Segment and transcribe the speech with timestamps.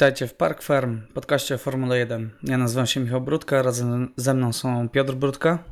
[0.00, 2.30] Witajcie w Park Farm, podcaście Formuły 1.
[2.42, 5.64] Ja nazywam się Michał Brudka, razem ze mną są Piotr Brudka.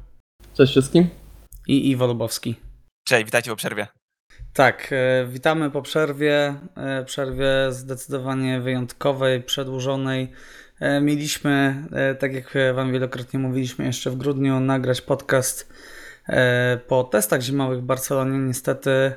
[0.55, 1.09] Cześć wszystkim.
[1.69, 2.55] I Iwo Lubowski.
[3.07, 3.87] Cześć, witajcie po przerwie.
[4.53, 6.55] Tak, e, witamy po przerwie.
[6.77, 10.33] E, przerwie zdecydowanie wyjątkowej, przedłużonej.
[10.81, 11.85] E, mieliśmy,
[12.19, 15.73] tak jak Wam wielokrotnie mówiliśmy, jeszcze w grudniu nagrać podcast
[16.89, 18.39] po testach zimowych w Barcelonie.
[18.39, 19.13] Niestety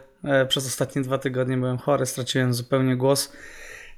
[0.47, 3.31] przez ostatnie dwa tygodnie byłem chory, straciłem zupełnie głos.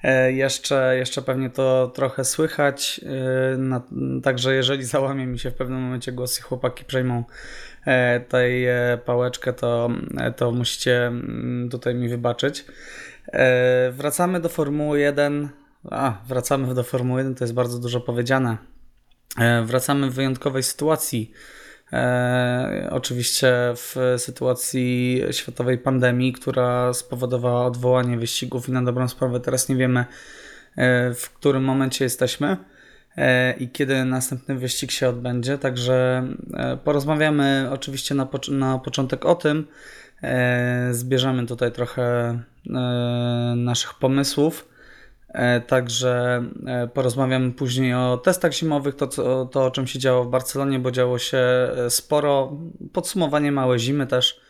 [0.04, 5.82] E, jeszcze, jeszcze pewnie to trochę słychać, e, także jeżeli załamie mi się w pewnym
[5.82, 7.24] momencie głos i chłopaki przejmą
[7.86, 8.68] e, tej
[9.06, 9.90] pałeczkę, to,
[10.38, 12.66] to musicie mm, tutaj mi wybaczyć.
[13.92, 15.50] Wracamy do Formuły 1.
[15.92, 18.58] A, wracamy do Formuły 1, to jest bardzo dużo powiedziane.
[19.66, 21.32] Wracamy w wyjątkowej sytuacji
[21.94, 29.70] E, oczywiście w sytuacji światowej pandemii, która spowodowała odwołanie wyścigów i na dobrą sprawę teraz
[29.70, 30.00] nie wiemy
[30.76, 32.58] e, w którym momencie jesteśmy
[33.18, 35.58] e, i kiedy następny wyścig się odbędzie.
[35.58, 36.28] Także
[36.84, 39.68] porozmawiamy oczywiście na, na początek o tym.
[40.92, 42.40] Zbierzemy tutaj trochę
[43.56, 44.73] naszych pomysłów.
[45.34, 50.24] E, także e, porozmawiamy później o testach zimowych, to, co, to o czym się działo
[50.24, 52.58] w Barcelonie, bo działo się e, sporo.
[52.94, 54.42] Podsumowanie małe zimy też,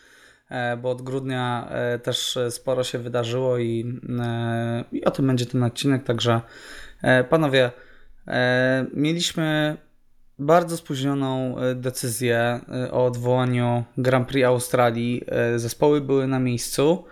[0.81, 1.69] bo od grudnia
[2.03, 3.99] też sporo się wydarzyło i,
[4.91, 6.03] i o tym będzie ten odcinek.
[6.03, 6.41] Także
[7.29, 7.71] panowie,
[8.93, 9.77] mieliśmy
[10.39, 12.59] bardzo spóźnioną decyzję
[12.91, 15.23] o odwołaniu Grand Prix Australii.
[15.55, 17.05] Zespoły były na miejscu.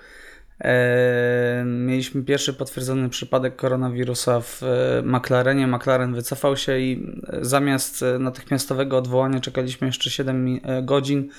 [1.65, 5.67] Mieliśmy pierwszy potwierdzony przypadek koronawirusa w e, McLarenie.
[5.67, 11.29] McLaren wycofał się i e, zamiast e, natychmiastowego odwołania czekaliśmy jeszcze 7 godzin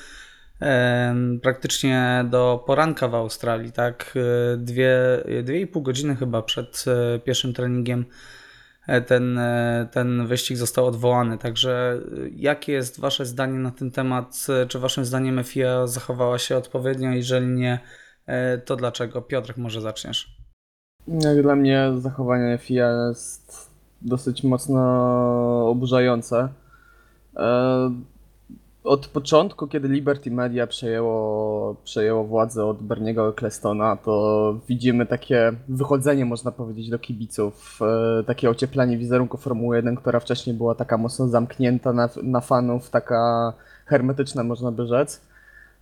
[1.42, 4.14] praktycznie do poranka w Australii, tak?
[4.56, 4.96] Dwie,
[5.42, 6.84] dwie i pół godziny chyba przed
[7.24, 8.04] pierwszym treningiem
[9.06, 9.40] ten,
[9.92, 11.38] ten wyścig został odwołany.
[11.38, 12.00] Także
[12.36, 14.46] jakie jest Wasze zdanie na ten temat?
[14.68, 17.10] Czy Waszym zdaniem FIA zachowała się odpowiednio?
[17.10, 18.01] Jeżeli nie, E,
[18.64, 19.22] to dlaczego?
[19.22, 20.36] Piotrek, może zaczniesz.
[21.08, 23.70] Jak dla mnie zachowanie FIA jest
[24.02, 26.48] dosyć mocno oburzające.
[27.36, 27.90] E,
[28.84, 36.24] od początku, kiedy Liberty Media przejęło, przejęło władzę od Berniego Ecclestona, to widzimy takie wychodzenie,
[36.24, 37.78] można powiedzieć, do kibiców,
[38.20, 42.90] e, takie ocieplenie wizerunku Formuły 1, która wcześniej była taka mocno zamknięta na, na fanów,
[42.90, 43.52] taka
[43.86, 45.20] hermetyczna, można by rzec.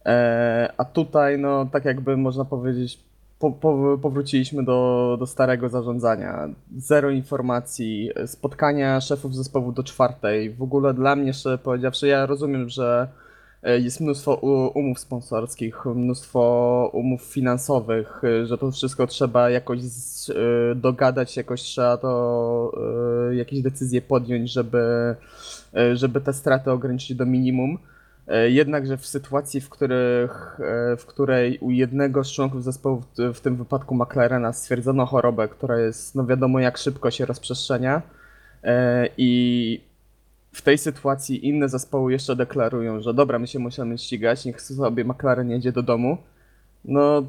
[0.07, 2.99] E, a tutaj, no tak jakby można powiedzieć,
[3.39, 6.49] po, po, powróciliśmy do, do starego zarządzania.
[6.77, 10.51] Zero informacji, spotkania szefów zespołu do czwartej.
[10.51, 13.09] W ogóle dla mnie, szczerze powiedziawszy, ja rozumiem, że
[13.63, 14.35] e, jest mnóstwo
[14.75, 20.35] umów sponsorskich, mnóstwo umów finansowych, że to wszystko trzeba jakoś e,
[20.75, 22.73] dogadać, jakoś trzeba to
[23.33, 25.15] jakieś decyzje podjąć, żeby,
[25.95, 27.79] żeby te straty ograniczyć do minimum.
[28.29, 33.03] E, jednakże w sytuacji, w, których, e, w której u jednego z członków zespołu,
[33.35, 38.03] w tym wypadku McLarena, stwierdzono chorobę, która jest, no wiadomo jak szybko się rozprzestrzenia
[38.65, 39.81] e, i
[40.53, 45.05] w tej sytuacji inne zespoły jeszcze deklarują, że dobra, my się musimy ścigać, niech sobie
[45.05, 46.19] McLaren jedzie do domu,
[46.85, 47.23] no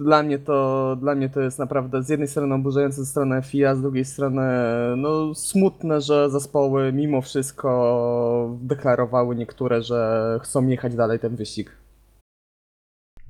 [0.00, 3.74] dla mnie to, dla mnie to jest naprawdę z jednej strony oburzające ze strony FIA,
[3.74, 4.42] z drugiej strony
[4.96, 11.76] no, smutne, że zespoły mimo wszystko deklarowały niektóre, że chcą jechać dalej ten wyścig.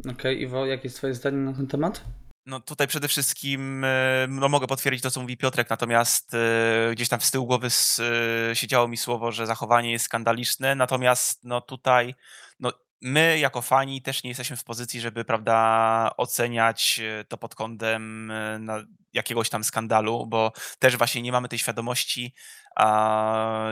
[0.01, 2.05] Okej, okay, Iwo, jakie jest twoje zdanie na ten temat?
[2.47, 7.09] No tutaj przede wszystkim e, no mogę potwierdzić to, co mówi Piotrek, natomiast e, gdzieś
[7.09, 12.15] tam z tyłu głowy e, siedziało mi słowo, że zachowanie jest skandaliczne, natomiast no tutaj
[12.61, 17.55] no my jako fani też nie jesteśmy w pozycji, żeby prawda, oceniać e, to pod
[17.55, 22.35] kątem e, jakiegoś tam skandalu, bo też właśnie nie mamy tej świadomości,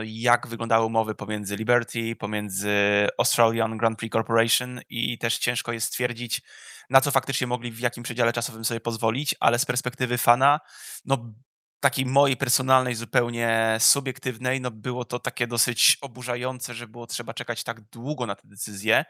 [0.03, 2.71] jak wyglądały umowy pomiędzy Liberty, pomiędzy
[3.17, 6.41] Australian Grand Prix Corporation i też ciężko jest stwierdzić,
[6.89, 10.59] na co faktycznie mogli w jakim przedziale czasowym sobie pozwolić, ale z perspektywy fana,
[11.05, 11.33] no
[11.79, 17.63] takiej mojej personalnej, zupełnie subiektywnej, no było to takie dosyć oburzające, że było trzeba czekać
[17.63, 19.05] tak długo na tę decyzję.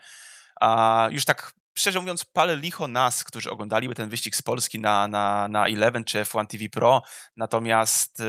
[0.62, 5.07] A już tak szczerze mówiąc, palę licho nas, którzy oglądaliby ten wyścig z Polski na,
[5.07, 7.01] na, na Eleven czy F1 TV Pro,
[7.36, 8.24] natomiast y,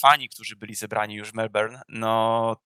[0.00, 2.56] fani, którzy byli zebrani już w Melbourne, no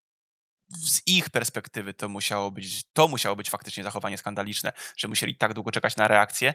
[0.69, 5.55] z ich perspektywy to musiało być, to musiało być faktycznie zachowanie skandaliczne, że musieli tak
[5.55, 6.55] długo czekać na reakcję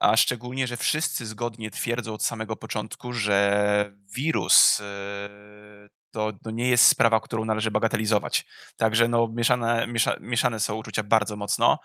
[0.00, 6.68] a szczególnie, że wszyscy zgodnie twierdzą od samego początku, że wirus e, to, to nie
[6.68, 8.46] jest sprawa, którą należy bagatelizować.
[8.76, 11.78] Także no, mieszane, miesza, mieszane są uczucia bardzo mocno.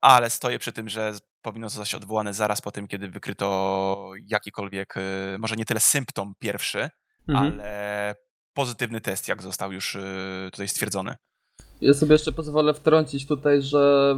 [0.00, 5.36] ale stoję przy tym, że powinno zostać odwołane zaraz po tym, kiedy wykryto jakikolwiek, y,
[5.38, 6.90] może nie tyle symptom pierwszy,
[7.28, 7.46] Mhm.
[7.60, 8.14] ale
[8.54, 11.16] pozytywny test, jak został już y, tutaj stwierdzony.
[11.80, 14.14] Ja sobie jeszcze pozwolę wtrącić tutaj, że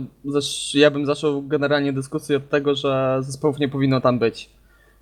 [0.75, 4.51] ja bym zaczął generalnie dyskusję od tego, że zespołów nie powinno tam być.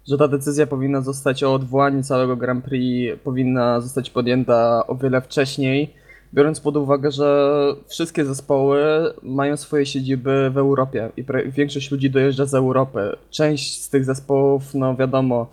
[0.08, 5.20] Że ta decyzja powinna zostać o odwołaniu całego Grand Prix, powinna zostać podjęta o wiele
[5.20, 5.94] wcześniej,
[6.35, 7.56] biorąc pod uwagę, że
[7.88, 8.82] wszystkie zespoły
[9.23, 13.17] mają swoje siedziby w Europie i większość ludzi dojeżdża z Europy.
[13.31, 15.47] Część z tych zespołów, no wiadomo,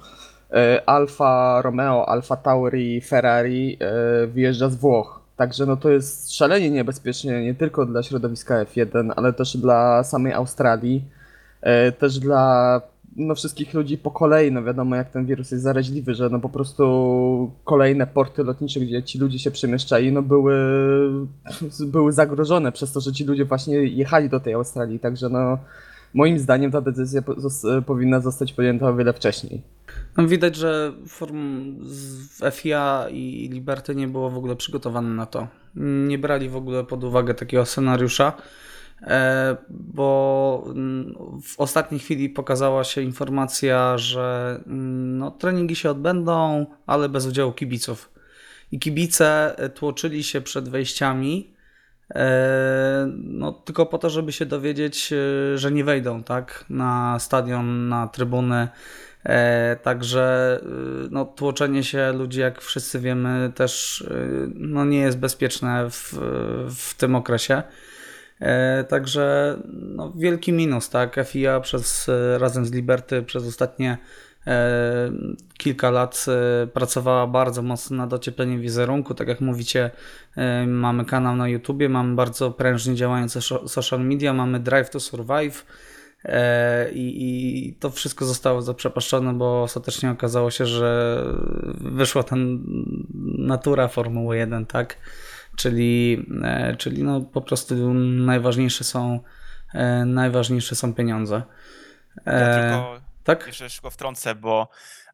[0.51, 5.22] e, Alfa Romeo, Alfa Tauri, Ferrari e, wyjeżdża z Włoch.
[5.37, 10.33] Także no to jest szalenie niebezpiecznie nie tylko dla środowiska F1, ale też dla samej
[10.33, 11.03] Australii,
[11.61, 12.81] e, też dla
[13.15, 14.51] no, wszystkich ludzi po kolei.
[14.51, 19.03] No wiadomo jak ten wirus jest zaraźliwy, że no po prostu kolejne porty lotnicze, gdzie
[19.03, 20.55] ci ludzie się przemieszczali, no były,
[21.93, 24.99] były zagrożone przez to, że ci ludzie właśnie jechali do tej Australii.
[24.99, 25.57] Także no
[26.13, 27.21] moim zdaniem ta decyzja
[27.85, 29.61] powinna zostać podjęta o wiele wcześniej.
[30.17, 31.75] No widać, że form
[32.51, 35.47] FIA i Liberty nie było w ogóle przygotowane na to.
[35.75, 38.33] Nie brali w ogóle pod uwagę takiego scenariusza,
[39.01, 46.65] e, bo mm, w ostatniej chwili pokazała się informacja, że mm, no, treningi się odbędą,
[46.85, 48.11] ale bez udziału kibiców.
[48.71, 51.53] I kibice e, tłoczyli się przed wejściami,
[52.15, 55.13] e, no, tylko po to, żeby się dowiedzieć,
[55.55, 58.67] że nie wejdą tak, na stadion, na trybuny.
[59.25, 60.59] E, także
[61.05, 66.13] y, no, tłoczenie się ludzi, jak wszyscy wiemy, też y, no, nie jest bezpieczne w,
[66.69, 67.63] w tym okresie.
[68.43, 71.15] E, także no, wielki minus, tak?
[71.25, 73.97] FIA przez, e, razem z Liberty przez ostatnie
[74.47, 75.11] e,
[75.57, 76.25] kilka lat
[76.73, 79.13] pracowała bardzo mocno nad ociepleniem wizerunku.
[79.13, 79.91] Tak jak mówicie,
[80.67, 85.65] mamy kanał na YouTubie, mamy bardzo prężnie działające social media, mamy Drive to Survive.
[86.25, 91.23] E, I, I to wszystko zostało zaprzepaszczone, bo ostatecznie okazało się, że
[91.75, 92.35] wyszła ta
[93.37, 94.97] natura Formuły 1, tak?
[95.55, 99.19] Czyli, e, czyli no po prostu najważniejsze są,
[99.73, 101.41] e, najważniejsze są pieniądze.
[102.25, 103.47] Ja tylko tak?
[103.47, 104.69] jeszcze szybko wtrącę, bo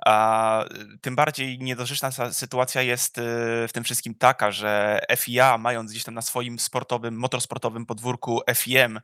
[0.05, 0.65] a,
[1.01, 3.21] tym bardziej niedorzeczna sytuacja jest y,
[3.67, 8.99] w tym wszystkim taka, że FIA, mając gdzieś tam na swoim sportowym, motorsportowym podwórku FIM,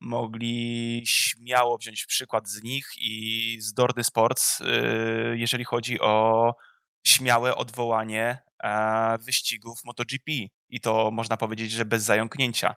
[0.00, 4.64] mogli śmiało wziąć przykład z nich i z Dordy Sports, y,
[5.36, 6.54] jeżeli chodzi o
[7.06, 10.32] śmiałe odwołanie e, wyścigów MotoGP.
[10.68, 12.74] I to można powiedzieć, że bez zająknięcia.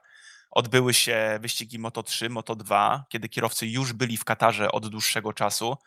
[0.51, 5.77] Odbyły się wyścigi Moto3, Moto2, kiedy kierowcy już byli w Katarze od dłuższego czasu.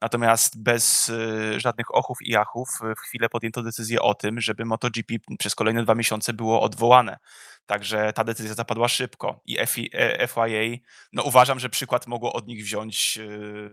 [0.00, 4.64] Natomiast bez y, żadnych ochów i achów y, w chwilę podjęto decyzję o tym, żeby
[4.64, 7.18] MotoGP przez kolejne dwa miesiące było odwołane.
[7.66, 9.40] Także ta decyzja zapadła szybko.
[9.44, 10.78] I FI, e, FIA,
[11.12, 13.70] no uważam, że przykład mogło od nich wziąć y,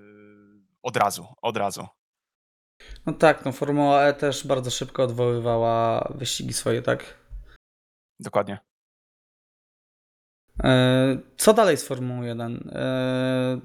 [0.84, 1.88] od razu, od razu.
[3.06, 7.18] No tak, no Formuła E też bardzo szybko odwoływała wyścigi swoje, tak?
[8.20, 8.71] Dokładnie.
[10.64, 12.70] E, Co dalej z Formułą 1?
[12.72, 13.60] E,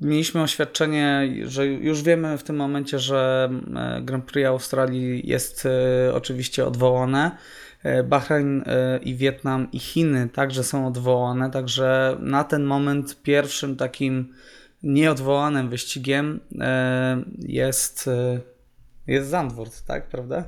[0.00, 5.68] Mieliśmy oświadczenie, że już wiemy w tym momencie, że e, Grand Prix Australii jest
[6.14, 7.36] oczywiście odwołane.
[8.04, 8.64] Bahrain
[9.02, 14.34] i Wietnam i Chiny także są odwołane, także na ten moment pierwszym takim
[14.82, 16.40] nieodwołanym wyścigiem
[17.38, 18.10] jest,
[19.06, 20.44] jest Zandvoort, tak, prawda?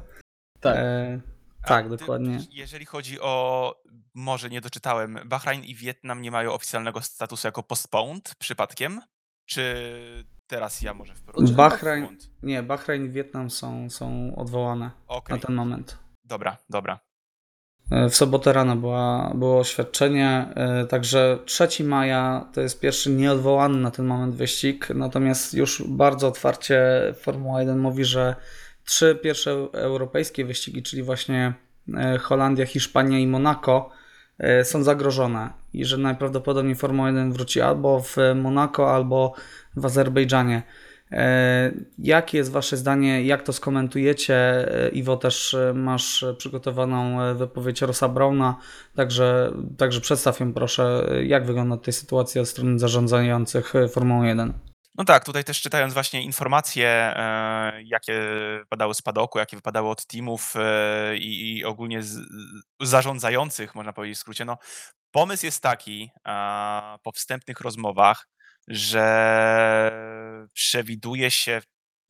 [0.61, 0.77] Tak.
[0.77, 1.21] E,
[1.63, 2.39] A tak, dokładnie.
[2.51, 3.75] Jeżeli chodzi o,
[4.21, 9.01] może nie doczytałem, Bahrain i Wietnam nie mają oficjalnego statusu jako postponed przypadkiem?
[9.47, 9.85] Czy
[10.47, 11.55] teraz ja może wprowadzę?
[11.55, 15.99] Bahrain, nie, Bahrain i Wietnam są, są odwołane Okej, na ten moment.
[16.25, 17.01] dobra, dobra.
[17.91, 23.79] E, W sobotę rano była, było oświadczenie, e, także 3 maja to jest pierwszy nieodwołany
[23.79, 26.83] na ten moment wyścig, natomiast już bardzo otwarcie
[27.21, 28.37] Formuła 1 mówi, że
[28.85, 31.55] trzy pierwsze europejskie wyścigi, czyli właśnie
[31.97, 33.91] e, Holandia, Hiszpania i Monako
[34.65, 39.35] są zagrożone i że najprawdopodobniej Formuła 1 wróci albo w Monako, albo
[39.77, 40.63] w Azerbejdżanie.
[41.13, 43.23] E, Jakie jest Wasze zdanie?
[43.23, 44.35] Jak to skomentujecie?
[44.35, 48.57] E, Iwo, też e, masz przygotowaną e, wypowiedź Rosa Brauna,
[48.95, 51.07] także, także przedstaw ją proszę.
[51.11, 54.53] E, Jak wygląda tej sytuacja od strony zarządzających e, Formułą 1?
[55.01, 58.21] No tak, tutaj też czytając właśnie informacje, e, jakie
[58.59, 62.01] wypadały z padoku, jakie wypadały od teamów e, i, ogólnie
[62.81, 64.59] zarządzających, można powiedzieć w skrócie, no
[65.11, 66.11] pomysł jest taki
[67.03, 68.29] po wstępnych rozmowach,
[68.69, 71.63] że przewiduje się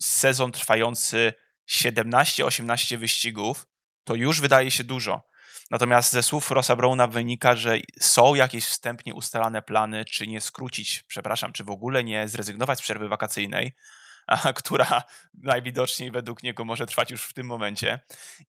[0.02, 1.32] sezon trwający
[1.70, 3.66] 17-18 wyścigów,
[4.04, 5.29] to już wydaje się dużo.
[5.70, 11.04] Natomiast ze słów Rossa Browna wynika, że są jakieś wstępnie ustalane plany, czy nie skrócić,
[11.06, 13.72] przepraszam, czy w ogóle nie zrezygnować z przerwy wakacyjnej,
[14.54, 15.02] która
[15.34, 18.00] najwidoczniej według niego może trwać już w tym momencie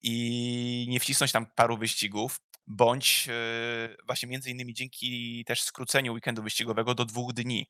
[0.02, 6.44] i nie wcisnąć tam paru wyścigów, bądź e, właśnie między innymi dzięki też skróceniu weekendu
[6.44, 7.68] wyścigowego do dwóch dni.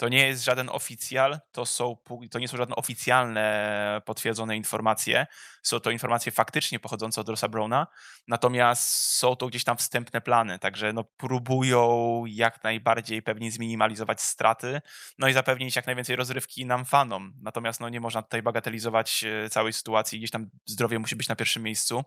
[0.00, 1.96] To nie jest żaden oficjal, to, są,
[2.30, 5.26] to nie są żadne oficjalne potwierdzone informacje.
[5.62, 7.86] Są to informacje faktycznie pochodzące od Rossa Browna,
[8.28, 14.80] natomiast są to gdzieś tam wstępne plany, także no próbują jak najbardziej pewnie zminimalizować straty,
[15.18, 17.32] no i zapewnić jak najwięcej rozrywki nam fanom.
[17.42, 21.36] Natomiast no nie można tutaj bagatelizować e, całej sytuacji, gdzieś tam zdrowie musi być na
[21.36, 22.04] pierwszym miejscu.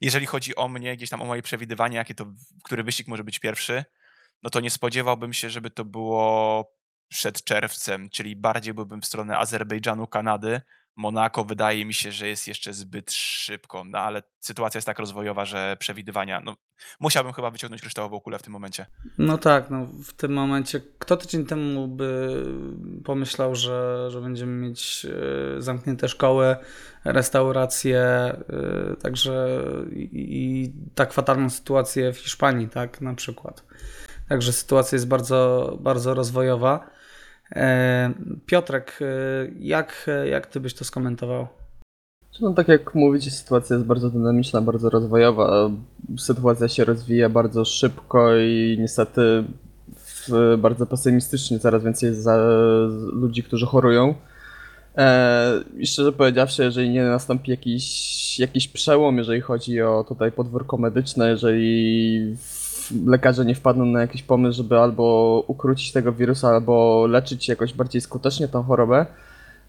[0.00, 2.26] Jeżeli chodzi o mnie, gdzieś tam o moje przewidywanie, jakie to,
[2.64, 3.84] który wyścig może być pierwszy,
[4.42, 6.81] no to nie spodziewałbym się, żeby to było
[7.12, 10.60] przed czerwcem, czyli bardziej byłbym w stronę Azerbejdżanu, Kanady.
[10.96, 15.44] Monako wydaje mi się, że jest jeszcze zbyt szybko, no ale sytuacja jest tak rozwojowa,
[15.44, 16.56] że przewidywania, no
[17.00, 18.86] musiałbym chyba wyciągnąć kryształową kulę w tym momencie.
[19.18, 22.42] No tak, no w tym momencie, kto tydzień temu by
[23.04, 26.56] pomyślał, że, że będziemy mieć e, zamknięte szkoły,
[27.04, 28.36] restauracje, e,
[29.02, 33.64] także i, i tak fatalną sytuację w Hiszpanii, tak, na przykład.
[34.28, 36.90] Także sytuacja jest bardzo, bardzo rozwojowa.
[37.56, 38.12] E,
[38.46, 39.04] Piotrek, e,
[39.60, 41.46] jak, jak ty byś to skomentował?
[42.40, 45.70] No tak jak mówicie, sytuacja jest bardzo dynamiczna, bardzo rozwojowa.
[46.18, 49.44] Sytuacja się rozwija bardzo szybko i niestety
[50.58, 51.58] bardzo pesymistycznie.
[51.58, 52.28] Coraz więcej jest
[53.12, 54.14] ludzi, którzy chorują.
[54.96, 60.76] E, I szczerze powiedziawszy, jeżeli nie nastąpi jakiś, jakiś przełom, jeżeli chodzi o tutaj podwórko
[60.76, 62.36] medyczne, jeżeli
[63.06, 68.00] lekarze nie wpadną na jakiś pomysł, żeby albo ukrócić tego wirusa, albo leczyć jakoś bardziej
[68.00, 69.06] skutecznie tą chorobę,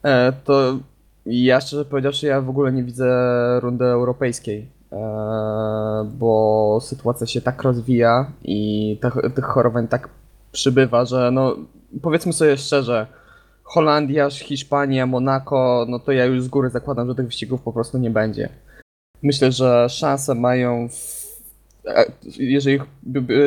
[0.04, 0.78] e, to
[1.26, 3.10] ja szczerze powiedziawszy, ja w ogóle nie widzę
[3.60, 4.98] rundy europejskiej, e,
[6.18, 9.00] bo sytuacja się tak rozwija i
[9.36, 10.10] tych chorowań tak
[10.52, 11.56] przybywa, że no
[12.02, 13.08] powiedzmy sobie szczerze,
[13.64, 17.98] Holandia, Hiszpania, Monako, no to ja już z góry zakładam, że tych wyścigów po prostu
[17.98, 18.50] nie będzie.
[19.24, 21.23] Myślę, że szanse mają, w,
[22.40, 22.80] jeżeli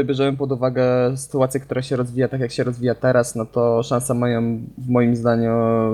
[0.04, 4.14] bierzemy pod uwagę sytuację, która się rozwija tak jak się rozwija teraz, no to szanse
[4.14, 5.52] mają moim zdaniu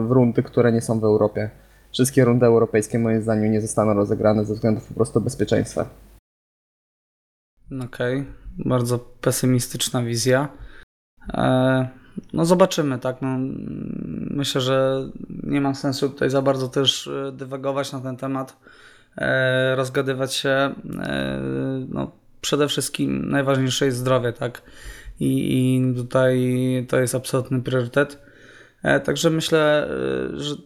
[0.08, 1.50] w rundy, które nie są w Europie.
[1.92, 5.88] Wszystkie rundy europejskie moim zdaniem nie zostaną rozegrane ze względów po prostu bezpieczeństwa.
[7.84, 8.24] Okej,
[8.58, 10.48] bardzo pesymistyczna wizja.
[11.34, 11.88] E,
[12.32, 13.22] no zobaczymy, tak.
[13.22, 13.36] No,
[14.30, 15.08] myślę, że
[15.42, 18.56] nie ma sensu tutaj za bardzo też e, dywagować na ten temat,
[19.18, 20.74] e, rozgadywać się.
[21.88, 22.10] No,
[22.42, 24.62] przede wszystkim najważniejsze jest zdrowie, tak.
[25.20, 26.40] I, I tutaj
[26.88, 28.18] to jest absolutny priorytet.
[28.82, 29.88] E, Także myślę,
[30.36, 30.56] e, że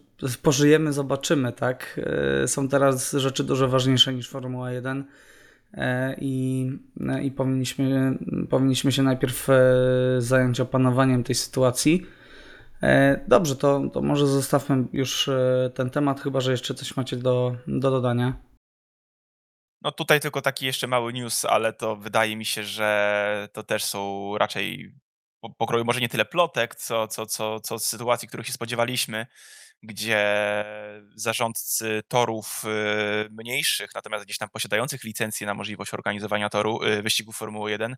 [0.41, 1.99] pożyjemy, zobaczymy, tak.
[2.43, 5.03] E, Są teraz rzeczy dużo ważniejsze niż Formuła 1
[5.73, 6.71] e, i,
[7.23, 8.17] i powinniśmy,
[8.49, 9.47] powinniśmy się najpierw
[10.19, 12.05] zająć opanowaniem tej sytuacji.
[13.27, 15.29] Dobrze, to, to może zostawmy już
[15.73, 18.46] ten temat, chyba że jeszcze coś macie do, do dodania.
[19.87, 23.83] No tutaj tylko taki jeszcze mały news, ale to wydaje mi się, że to też
[23.83, 24.93] są raczej
[25.39, 29.27] po- pokroju może nie tyle plotek, co, co, co, co sytuacji, których się spodziewaliśmy,
[29.83, 30.25] gdzie
[31.15, 37.37] zarządcy torów y, mniejszych, natomiast gdzieś tam posiadających licencję na możliwość organizowania toru y, wyścigów
[37.37, 37.95] Formuły 1,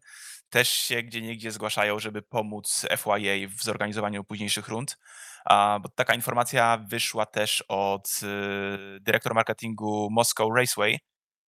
[0.50, 4.98] też się gdzie niegdzie zgłaszają, żeby pomóc FYA w zorganizowaniu późniejszych rund.
[5.46, 11.00] A, bo taka informacja wyszła też od y, dyrektor marketingu Moscow Raceway,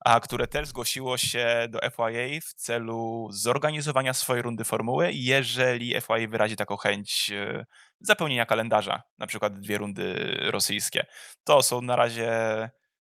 [0.04, 6.28] a które też zgłosiło się do FIA w celu zorganizowania swojej rundy formuły, jeżeli FIA
[6.28, 7.66] wyrazi taką chęć e,
[8.00, 11.06] zapełnienia kalendarza, na przykład dwie rundy rosyjskie.
[11.44, 12.30] To są na razie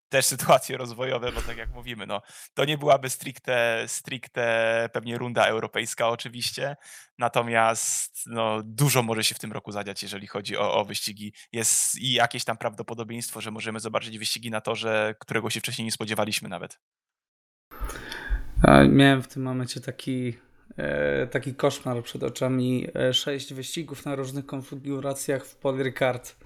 [0.08, 2.22] też sytuacje rozwojowe, bo tak jak mówimy, no,
[2.54, 6.76] to nie byłaby stricte, stricte pewnie runda europejska oczywiście,
[7.18, 11.32] natomiast no, dużo może się w tym roku zadziać, jeżeli chodzi o, o wyścigi.
[11.52, 15.92] Jest i jakieś tam prawdopodobieństwo, że możemy zobaczyć wyścigi na torze, którego się wcześniej nie
[15.92, 16.80] spodziewaliśmy nawet.
[18.88, 20.38] Miałem w tym momencie taki,
[20.76, 22.86] e, taki koszmar przed oczami.
[22.94, 26.36] e, Sześć wyścigów na różnych konfiguracjach w Paul Ricard.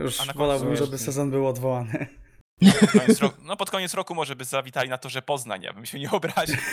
[0.00, 2.06] Już wolałbym, żeby sezon był odwołany.
[2.80, 5.72] Pod koniec roku, no pod koniec roku może by zawitali na to, że Poznań, ja
[5.72, 6.56] bym się nie obraził.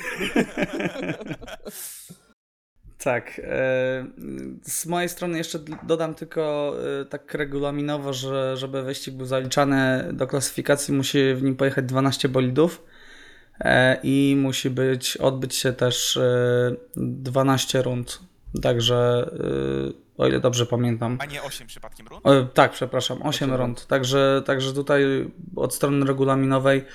[3.03, 3.41] Tak.
[3.43, 4.05] e,
[4.63, 10.27] Z mojej strony jeszcze dodam tylko e, tak regulaminowo, że żeby wyścig był zaliczany do
[10.27, 12.83] klasyfikacji, musi w nim pojechać 12 bolidów
[13.59, 18.19] e, i musi być, odbyć się też e, 12 rund.
[18.61, 19.29] Także,
[20.21, 21.17] o ile dobrze pamiętam.
[21.21, 22.27] A nie 8 przypadkiem rund?
[22.27, 23.59] E, tak, przepraszam, 8 Osiem rund.
[23.59, 23.87] rund.
[23.87, 25.03] Także, także tutaj
[25.55, 26.85] od strony regulaminowej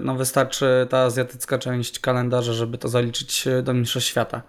[0.00, 4.42] no wystarczy ta azjatycka część kalendarza, żeby to zaliczyć do Mistrzostw Świata.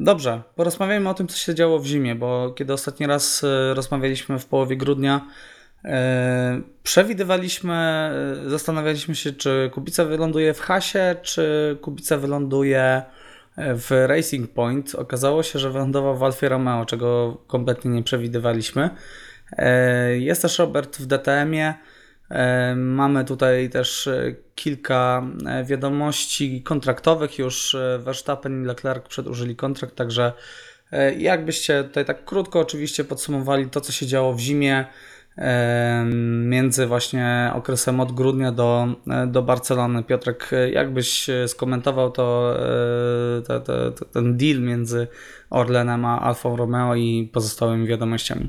[0.00, 3.44] Dobrze, porozmawiajmy o tym, co się działo w zimie, bo kiedy ostatni raz
[3.74, 5.26] rozmawialiśmy w połowie grudnia,
[6.82, 8.10] przewidywaliśmy,
[8.46, 13.02] zastanawialiśmy się, czy Kubica wyląduje w Hasie, czy Kubica wyląduje
[13.56, 14.94] w Racing Point.
[14.94, 18.90] Okazało się, że wylądował w Alfie Romeo, czego kompletnie nie przewidywaliśmy.
[19.52, 21.74] E, jest też Robert w DTM-ie.
[22.30, 25.26] E, mamy tutaj też e, kilka
[25.64, 27.38] wiadomości kontraktowych.
[27.38, 30.32] Już Verstappen i Leclerc przedłużyli kontrakt, także
[31.18, 34.84] jakbyście tutaj tak krótko oczywiście podsumowali to, co się działo w zimie,
[36.44, 38.86] między właśnie okresem od grudnia do,
[39.26, 40.02] do Barcelony.
[40.02, 42.54] Piotrek, jakbyś skomentował to,
[43.38, 45.06] e, to, to, to, ten deal między
[45.50, 48.48] Orlenem a Alfa Romeo i pozostałymi wiadomościami?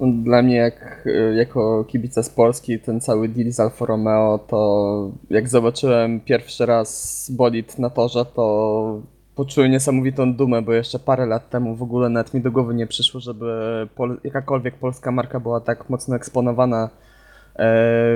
[0.00, 5.48] Dla mnie, jak, jako kibica z Polski, ten cały deal z Alfa Romeo, to jak
[5.48, 9.02] zobaczyłem pierwszy raz bolid na torze, to
[9.38, 12.86] poczułem niesamowitą dumę, bo jeszcze parę lat temu w ogóle nawet mi do głowy nie
[12.86, 16.88] przyszło, żeby pol jakakolwiek polska marka była tak mocno eksponowana e,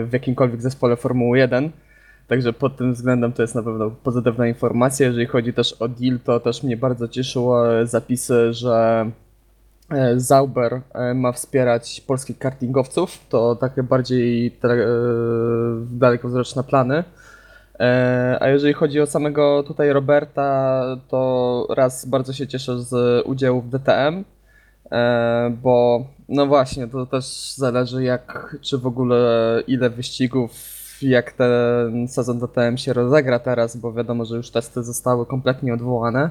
[0.04, 1.70] w jakimkolwiek zespole Formuły 1.
[2.28, 5.06] Także pod tym względem to jest na pewno pozytywna informacja.
[5.06, 9.10] Jeżeli chodzi też o deal, to też mnie bardzo cieszyło zapisy, że
[9.90, 13.18] e, Zauber e, ma wspierać polskich kartingowców.
[13.28, 14.56] To takie bardziej
[15.90, 17.04] dalekowzroczne plany.
[17.82, 23.60] E, a jeżeli chodzi o samego tutaj Roberta, to raz bardzo się cieszę z udziału
[23.60, 24.24] w DTM,
[24.92, 30.52] e, bo no właśnie, to też zależy jak, czy w ogóle ile wyścigów,
[31.02, 36.30] jak ten sezon DTM się rozegra teraz, bo wiadomo, że już testy zostały kompletnie odwołane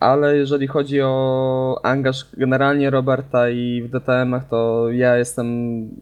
[0.00, 5.46] ale jeżeli chodzi o angaż generalnie Roberta i w DTM-ach, to ja jestem,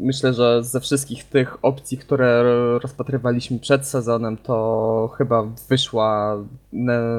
[0.00, 2.42] myślę, że ze wszystkich tych opcji, które
[2.78, 6.38] rozpatrywaliśmy przed sezonem, to chyba wyszła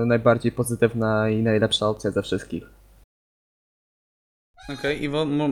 [0.06, 2.64] najbardziej pozytywna i najlepsza opcja ze wszystkich.
[4.64, 5.50] Okej, okay, Iwo, mo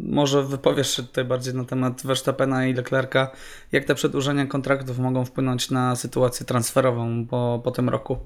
[0.00, 3.30] może wypowiesz się tutaj bardziej na temat Verstappena i Leclerca.
[3.72, 8.18] Jak te przedłużenia kontraktów mogą wpłynąć na sytuację transferową po, po tym roku?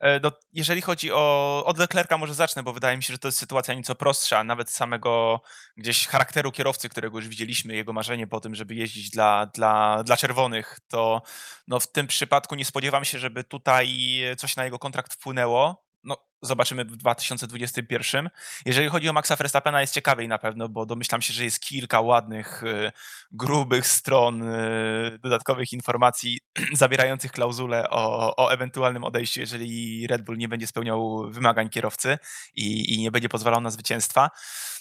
[0.00, 3.28] E, no, jeżeli chodzi o od Leclerca może zacznę, bo wydaje mi się, że to
[3.28, 5.40] jest sytuacja nieco prostsza, nawet samego
[5.76, 10.16] gdzieś charakteru kierowcy, którego już widzieliśmy, jego marzenie po tym, żeby jeździć dla, dla, dla
[10.16, 11.22] czerwonych, to
[11.68, 13.98] no, w tym przypadku nie spodziewam się, żeby tutaj
[14.38, 15.89] coś na jego kontrakt wpłynęło.
[16.04, 18.30] No, zobaczymy w 2021.
[18.66, 22.00] Jeżeli chodzi o Maxa Verstappena, jest ciekawiej na pewno, bo domyślam się, że jest kilka
[22.00, 22.92] ładnych, y,
[23.32, 26.40] grubych stron y, dodatkowych informacji
[26.72, 32.18] zawierających klauzulę o, o ewentualnym odejściu, jeżeli Red Bull nie będzie spełniał wymagań kierowcy
[32.54, 34.30] i, i nie będzie pozwalał na zwycięstwa.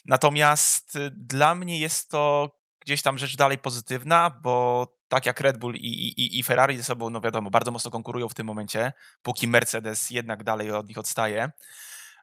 [0.05, 5.57] Natomiast y, dla mnie jest to gdzieś tam rzecz dalej pozytywna, bo tak jak Red
[5.57, 8.93] Bull i, i, i Ferrari ze sobą, no wiadomo, bardzo mocno konkurują w tym momencie,
[9.21, 11.51] póki Mercedes jednak dalej od nich odstaje,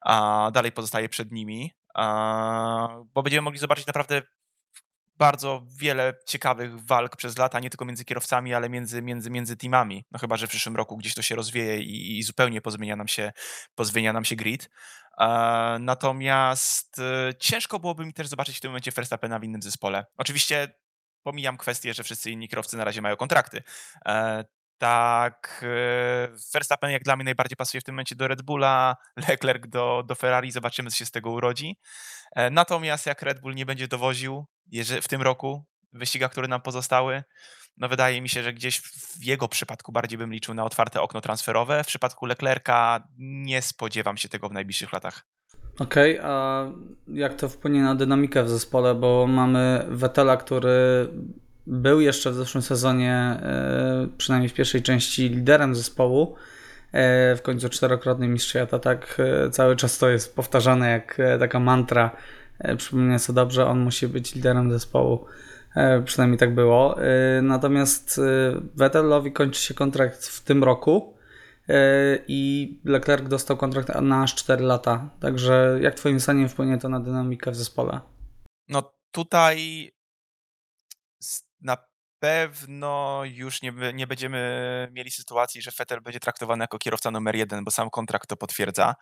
[0.02, 4.22] a dalej pozostaje przed nimi, a, bo będziemy mogli zobaczyć naprawdę
[5.18, 10.04] bardzo wiele ciekawych walk przez lata, nie tylko między kierowcami, ale między, między, między teamami.
[10.10, 13.08] No chyba, że w przyszłym roku gdzieś to się rozwieje i, i zupełnie pozmienia nam
[13.08, 13.32] się,
[13.74, 14.70] pozmienia nam się grid.
[15.80, 20.06] natomiast e, ciężko byłoby mi też zobaczyć w tym momencie Verstappena w innym zespole.
[20.16, 20.74] Oczywiście
[21.26, 23.62] pomijam kwestię, że wszyscy inni kierowcy na razie mają kontrakty.
[24.06, 24.44] E,
[24.78, 28.96] tak, e, Verstappen jak dla mnie najbardziej pasuje w tym momencie do Red Bulla,
[29.28, 31.76] Leclerc do, do Ferrari, zobaczymy co się z tego urodzi.
[32.36, 34.46] E, natomiast jak Red Bull nie będzie dowoził
[35.02, 37.24] w tym roku wyścigach, które nam pozostały,
[37.76, 41.20] no wydaje mi się, że gdzieś w jego przypadku bardziej bym liczył na otwarte okno
[41.20, 41.84] transferowe.
[41.84, 45.26] W przypadku Leclerca nie spodziewam się tego w najbliższych latach.
[45.78, 46.66] Okej, okay, a
[47.08, 51.08] jak to wpłynie na dynamikę w zespole, bo mamy Vettela, który
[51.66, 56.34] był jeszcze w zeszłym sezonie, e, przynajmniej w pierwszej części, liderem zespołu,
[56.92, 61.60] e, w końcu czterokrotny mistrz świata, tak e, cały czas to jest powtarzane jak taka
[61.60, 62.10] mantra,
[62.76, 65.24] przypomnę sobie dobrze, on musi być liderem zespołu,
[66.04, 66.96] przynajmniej tak było.
[67.42, 68.20] Natomiast
[68.74, 71.15] Vettelowi kończy się kontrakt w tym roku,
[72.28, 75.10] i Leclerc dostał kontrakt na aż 4 lata.
[75.20, 78.00] Także jak twoim zdaniem wpłynie to na dynamikę w zespole?
[78.68, 79.90] No tutaj
[81.60, 81.76] na
[82.18, 87.64] pewno już nie, nie będziemy mieli sytuacji, że Vettel będzie traktowany jako kierowca numer jeden,
[87.64, 88.94] bo sam kontrakt to potwierdza.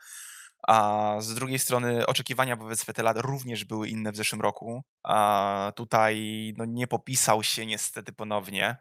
[0.69, 4.83] A z drugiej strony oczekiwania wobec Vettela również były inne w zeszłym roku.
[5.03, 8.77] A tutaj no, nie popisał się niestety ponownie.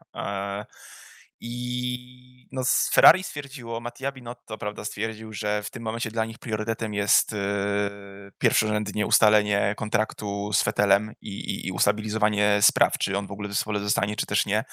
[1.44, 2.62] E, I no,
[2.94, 8.32] Ferrari stwierdziło, Mattia Binotto prawda, stwierdził, że w tym momencie dla nich priorytetem jest yy,
[8.38, 13.54] pierwszorzędnie ustalenie kontraktu z Fetelem i, i, i ustabilizowanie spraw, czy on w ogóle w
[13.54, 14.64] zespole zostanie, czy też nie.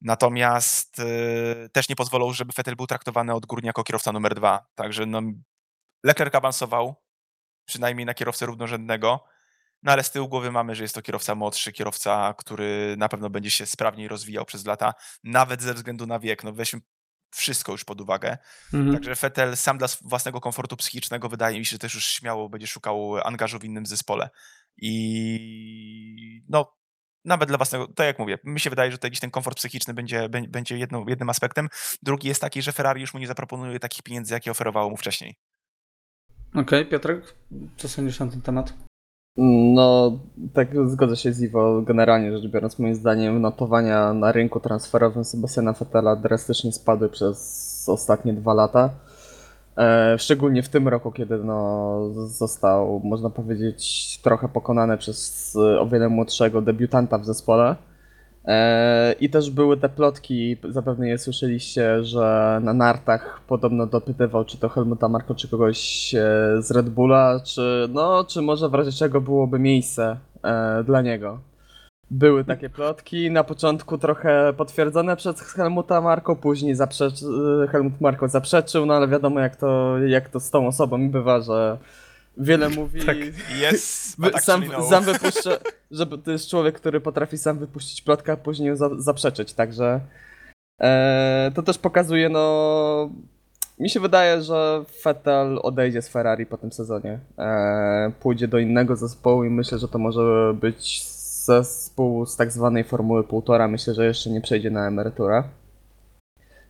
[0.00, 4.66] Natomiast yy, też nie pozwolą, żeby Fetel był traktowany odgórnie jako kierowca numer dwa.
[4.74, 5.22] Także no,
[6.04, 6.94] Leclerc awansował,
[7.66, 9.24] przynajmniej na kierowcę równorzędnego.
[9.84, 13.30] No ale z tyłu głowy mamy, że jest to kierowca młodszy, kierowca, który na pewno
[13.30, 14.94] będzie się sprawniej rozwijał przez lata,
[15.24, 16.44] nawet ze względu na wiek.
[16.44, 16.80] No weźmy
[17.34, 18.38] wszystko już pod uwagę.
[18.74, 18.94] Mhm.
[18.94, 22.66] Także Vettel sam dla własnego komfortu psychicznego wydaje mi się, że też już śmiało będzie
[22.66, 24.30] szukał angażu w innym zespole.
[24.76, 26.76] I no,
[27.24, 29.94] nawet dla własnego, tak jak mówię, mi się wydaje, że to jakiś ten komfort psychiczny
[29.94, 31.68] będzie, bę- będzie jedną, jednym aspektem.
[32.02, 35.36] Drugi jest taki, że Ferrari już mu nie zaproponuje takich pieniędzy, jakie oferowało mu wcześniej.
[36.54, 37.34] Okej, Piotrek,
[37.76, 38.72] co sądzisz na ten temat?
[39.36, 40.18] No,
[40.52, 41.82] tak zgodzę się z Iwo.
[41.82, 48.32] Generalnie rzecz biorąc, moim zdaniem notowania na rynku transferowym Sebastiana Vettela drastycznie spadły przez ostatnie
[48.32, 48.90] dwa lata.
[49.78, 55.86] E, szczególnie w tym roku, kiedy no, został, można powiedzieć, trochę pokonany przez e, o
[55.86, 57.76] wiele młodszego debiutanta w zespole.
[58.46, 64.58] E, I też były te plotki, zapewne je słyszeliście, że na nartach podobno dopytywał czy
[64.58, 66.18] to Helmuta Marko, czy kogoś e,
[66.62, 71.38] z Red Bulla, czy no, czy może w razie czego byłoby miejsce e, dla niego.
[72.10, 76.74] Były takie plotki, na początku trochę potwierdzone przez Helmuta Marko, później
[77.70, 81.78] Helmut Marko zaprzeczył, no ale wiadomo jak to, jak to z tą osobą bywa, że
[82.36, 83.16] wiele mówi, Tak.
[83.72, 84.82] Yes, but sam, no.
[84.82, 85.50] sam wypuszcza,
[85.90, 90.00] że to jest człowiek, który potrafi sam wypuścić plotkę, a później ją za, zaprzeczyć, także
[90.80, 93.10] e, to też pokazuje, no
[93.78, 98.96] mi się wydaje, że Vettel odejdzie z Ferrari po tym sezonie, e, pójdzie do innego
[98.96, 101.06] zespołu i myślę, że to może być
[101.44, 105.42] zespół z tak zwanej Formuły Półtora, myślę, że jeszcze nie przejdzie na emeryturę.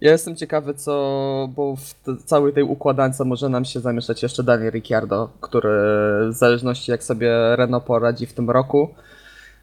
[0.01, 4.43] Ja jestem ciekawy, co, bo w te, całej tej układance może nam się zamieszać jeszcze
[4.43, 5.71] Daniel Ricciardo, który
[6.29, 8.95] w zależności jak sobie Renault poradzi w tym roku.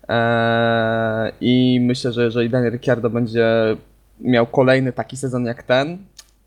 [0.07, 3.77] Eee, I myślę, że jeżeli Daniel Ricciardo będzie
[4.19, 5.97] miał kolejny taki sezon jak ten,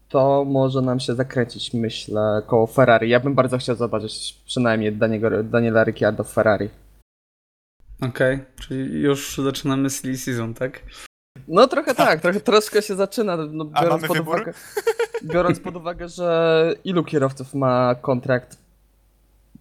[0.08, 3.10] to może nam się zakręcić, myślę, koło Ferrari.
[3.10, 6.68] Ja bym bardzo chciał zobaczyć przynajmniej Daniego, Daniela Ricciardo w Ferrari.
[8.02, 10.82] Okej, czyli już zaczynamy silly season, tak?
[11.48, 14.34] No trochę tak, trochę, troszkę się zaczyna, no, A biorąc, pod wybór?
[14.34, 14.52] uwagę,
[15.24, 18.58] biorąc pod uwagę, że ilu kierowców ma kontrakt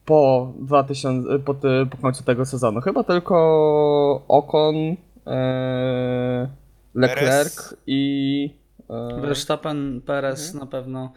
[0.05, 2.81] po 2000, po, ty, po końcu tego sezonu?
[2.81, 3.35] Chyba tylko
[4.27, 4.75] Ocon,
[5.27, 6.47] e,
[6.95, 7.75] Leclerc Perez.
[7.87, 8.55] i...
[8.89, 10.59] E, Verstappen, Perez Mhm.
[10.59, 11.13] na pewno.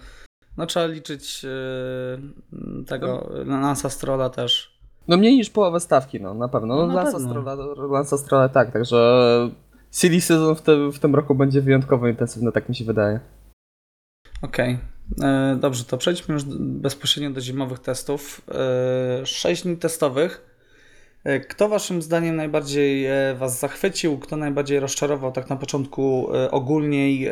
[0.57, 4.79] No trzeba liczyć yy, tego, Lansa Strolla też.
[5.09, 6.77] no mniej niż połowę stawki, no na pewno.
[6.77, 7.29] No, No, na Lansa, pewno.
[7.31, 7.57] Strolla,
[7.91, 8.97] Lansa Strolla tak, także
[9.97, 13.21] silly season w tym, w tym roku będzie wyjątkowo intensywny, tak mi się wydaje.
[14.43, 14.79] Okej.
[15.23, 18.41] E, Dobrze, to przejdźmy już bezpośrednio do zimowych testów.
[19.23, 20.57] E, Sześć dni testowych.
[21.25, 23.07] E, Kto waszym zdaniem najbardziej
[23.37, 24.19] was zachwycił?
[24.19, 27.31] Kto najbardziej rozczarował tak na początku ogólniej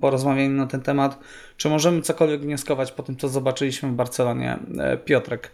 [0.00, 1.18] porozmawiania na ten temat?
[1.56, 4.58] Czy możemy cokolwiek wnioskować po tym, co zobaczyliśmy w Barcelonie?
[5.04, 5.52] Piotrek,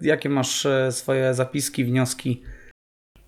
[0.00, 2.42] jakie masz swoje zapiski, wnioski?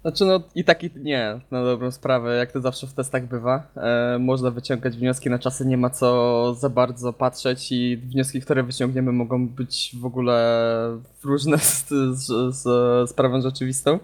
[0.03, 3.63] Znaczy no i tak i nie, na dobrą sprawę, jak to zawsze w testach bywa.
[3.77, 8.63] E, można wyciągać wnioski, na czasy nie ma co za bardzo patrzeć i wnioski, które
[8.63, 12.63] wyciągniemy mogą być w ogóle różne z, z, z,
[13.11, 13.99] z prawem rzeczywistą.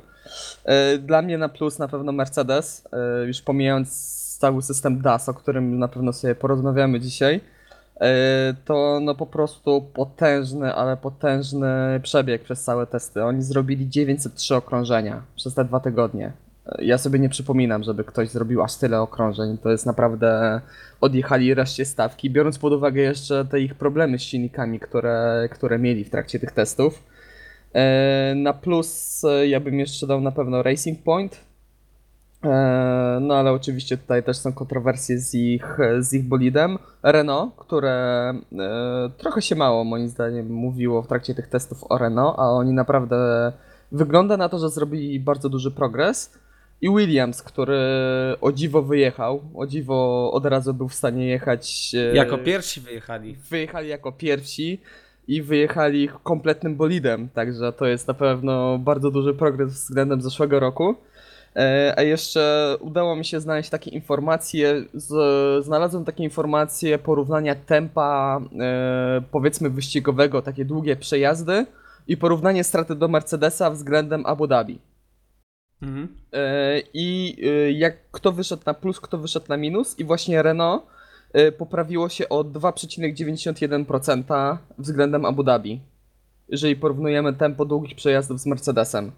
[0.65, 5.35] E, dla mnie na plus na pewno Mercedes, e, już pomijając cały system DAS, o
[5.35, 7.41] którym na pewno sobie porozmawiamy dzisiaj.
[8.01, 13.25] E, to no po prostu potężny, ale potężny przebieg przez całe testy.
[13.25, 16.33] Oni zrobili 903 okrążenia przez te dwa tygodnie.
[16.67, 19.59] E, Ja sobie nie przypominam, żeby ktoś zrobił aż tyle okrążeń.
[19.59, 20.61] To jest naprawdę.
[21.01, 26.05] Odjechali reszcie stawki, biorąc pod uwagę jeszcze te ich problemy z silnikami, które, które mieli
[26.05, 27.03] w trakcie tych testów.
[27.75, 31.46] E, Na plus ja bym jeszcze dał na pewno Racing Point.
[32.45, 36.79] E, No ale oczywiście tutaj też są kontrowersje z ich, z ich bolidem.
[37.03, 37.95] Renault, które
[38.59, 42.73] e, trochę się mało moim zdaniem mówiło w trakcie tych testów o Renault, a oni
[42.73, 43.53] naprawdę
[43.93, 46.33] wygląda na to, że zrobili bardzo duży progres.
[46.81, 47.79] I Williams, który
[48.41, 51.93] o dziwo wyjechał, o dziwo od razu był w stanie jechać.
[52.13, 53.37] e, Jako pierwsi wyjechali.
[53.51, 54.81] wyjechali jako pierwsi
[55.29, 60.95] i wyjechali kompletnym bolidem, także to jest na pewno bardzo duży progres względem zeszłego roku.
[61.57, 65.15] E, A jeszcze udało mi się znaleźć takie informacje, z,
[65.65, 71.67] znalazłem takie informacje porównania tempa e, powiedzmy wyścigowego, takie długie przejazdy
[72.09, 74.79] i porównanie straty do Mercedesa względem Abu Dhabi.
[75.83, 76.09] Mhm.
[76.33, 77.37] E, I
[77.79, 80.83] jak kto wyszedł na plus, kto wyszedł na minus i właśnie Renault
[81.59, 85.81] poprawiło się o 2,91% względem Abu Dhabi.
[86.49, 89.13] Jeżeli porównujemy tempo długich przejazdów z Mercedesem.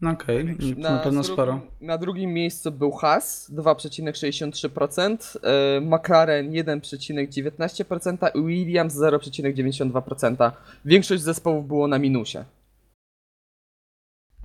[0.00, 0.74] No Okej, Największy.
[0.76, 1.60] na, pewno sporo.
[1.80, 10.52] Na drugim miejscu był Haas 2,63%, e, McLaren 1,19% i Williams 0,92%.
[10.84, 12.44] Większość zespołów było na minusie.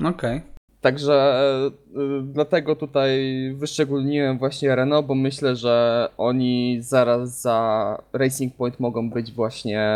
[0.04, 0.42] Okej.
[0.82, 1.68] Także e,
[2.00, 3.20] y, dlatego tutaj
[3.58, 9.88] wyszczególniłem właśnie Renault, bo myślę, że oni zaraz za Racing Point mogą być właśnie,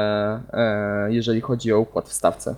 [1.09, 2.55] jeżeli chodzi o układ w stawce.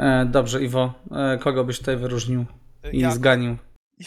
[0.00, 2.44] E, Dobrze, Iwo, e, kogo byś tutaj wyróżnił
[2.92, 3.56] i Ja, zganił?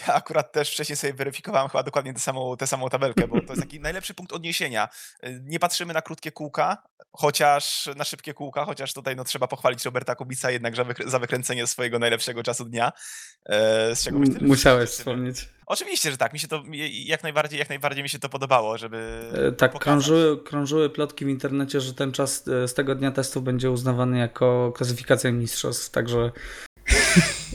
[0.08, 3.48] Ja akurat też wcześniej sobie weryfikowałem chyba dokładnie tę samą, tę samą tabelkę, bo to
[3.54, 4.90] jest taki najlepszy punkt odniesienia.
[5.24, 9.86] Y, Nie patrzymy na krótkie kółka, chociaż na szybkie kółka, chociaż tutaj no, trzeba pochwalić
[9.86, 12.92] Roberta Kubica jednak za, za wykręcenie swojego najlepszego czasu dnia.
[13.46, 15.50] e, Z czego też Musiałeś wspomnieć.
[15.66, 16.34] Oczywiście, że tak.
[16.34, 19.30] Mi się to jak najbardziej, jak najbardziej mi się to podobało, żeby.
[19.48, 23.42] E, Tak, krążyły, krążyły plotki w internecie, że ten czas e, z tego dnia testu
[23.42, 26.32] będzie uznawany jako klasyfikacja mistrzostw, także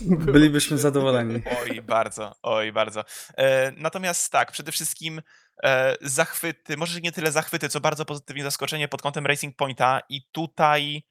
[0.06, 1.42] bylibyśmy zadowoleni.
[1.62, 3.04] Oj, bardzo, oj, bardzo.
[3.36, 5.22] E, natomiast tak, przede wszystkim
[5.64, 10.22] e, zachwyty, może nie tyle zachwyty, co bardzo pozytywnie zaskoczenie pod kątem Racing Pointa i
[10.32, 11.02] tutaj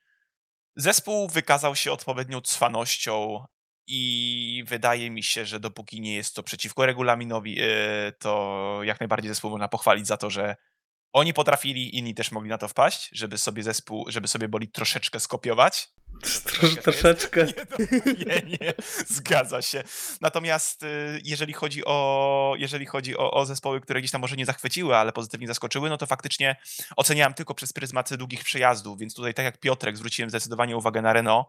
[0.75, 3.45] zespół wykazał się odpowiednią cwanością
[3.87, 7.65] i wydaje mi się, że dopóki nie jest to przeciwko regulaminowi, e,
[8.19, 10.55] to jak najbardziej zespół można pochwalić za to, że
[11.13, 15.19] oni potrafili, inni też mogli na to wpaść, żeby sobie zespół, żeby sobie boli troszeczkę
[15.19, 15.89] skopiować.
[16.43, 17.45] Trosz, troszeczkę.
[18.27, 18.73] Nie, nie,
[19.07, 19.83] zgadza się.
[20.21, 24.45] Natomiast y, jeżeli chodzi o, jeżeli chodzi o, o zespoły, które gdzieś tam może nie
[24.45, 26.55] zachwyciły, ale pozytywnie zaskoczyły, no to faktycznie
[26.95, 31.13] oceniałem tylko przez pryzmat długich przejazdów, więc tutaj tak jak Piotrek zwróciłem zdecydowanie uwagę na
[31.13, 31.47] Renault,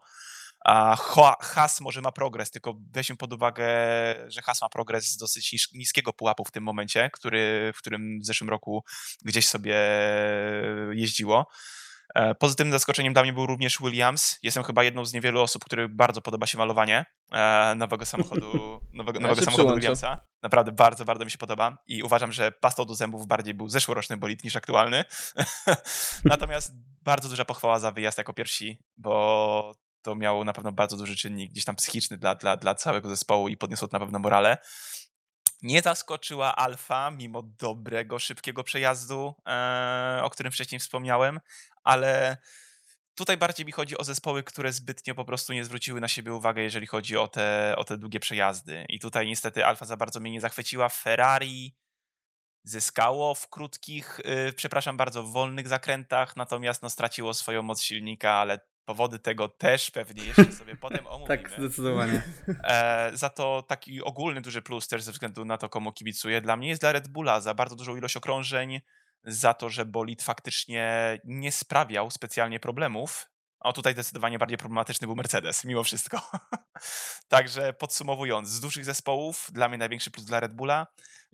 [0.64, 0.96] a
[1.40, 3.66] Haas może ma progres, tylko weźmy pod uwagę,
[4.28, 8.26] że Haas ma progres z dosyć niskiego pułapu w tym momencie, który, w którym w
[8.26, 8.84] zeszłym roku
[9.24, 9.76] gdzieś sobie
[10.92, 11.46] jeździło.
[12.14, 14.38] E, Pozytywnym zaskoczeniem dla mnie był również Williams.
[14.42, 19.18] Jestem chyba jedną z niewielu osób, których bardzo podoba się malowanie e, nowego samochodu, nowego,
[19.18, 19.74] Ja nowego się samochodu.
[19.74, 20.20] Williamsa.
[20.42, 24.16] Naprawdę bardzo, bardzo mi się podoba i uważam, że pastą do zębów bardziej był zeszłoroczny
[24.16, 25.04] bolid niż aktualny.
[26.24, 31.16] Natomiast bardzo duża pochwała za wyjazd jako pierwsi, bo to miało na pewno bardzo duży
[31.16, 34.58] czynnik gdzieś tam psychiczny dla, dla, dla całego zespołu i podniosło to na pewno morale.
[35.62, 41.40] Nie zaskoczyła Alfa, mimo dobrego, szybkiego przejazdu, e, o którym wcześniej wspomniałem,
[41.84, 42.36] ale
[43.14, 46.62] tutaj bardziej mi chodzi o zespoły, które zbytnio po prostu nie zwróciły na siebie uwagę,
[46.62, 48.86] jeżeli chodzi o te, o te długie przejazdy.
[48.88, 50.88] I tutaj niestety Alfa za bardzo mnie nie zachwyciła.
[50.88, 51.76] Ferrari
[52.64, 58.32] zyskało w krótkich, y, przepraszam bardzo, w wolnych zakrętach, natomiast no, straciło swoją moc silnika,
[58.32, 61.38] ale powody tego też pewnie jeszcze sobie potem omówimy.
[61.38, 62.22] Tak, zdecydowanie.
[62.64, 66.56] E, za to taki ogólny duży plus też ze względu na to, komu kibicuję, dla
[66.56, 68.80] mnie jest dla Red Bulla za bardzo dużą ilość okrążeń,
[69.24, 73.26] za to, że bolid faktycznie nie sprawiał specjalnie problemów.
[73.60, 76.30] A tutaj zdecydowanie bardziej problematyczny był Mercedes, mimo wszystko.
[77.28, 80.86] Także podsumowując, z dużych zespołów dla mnie największy plus dla Red Bulla,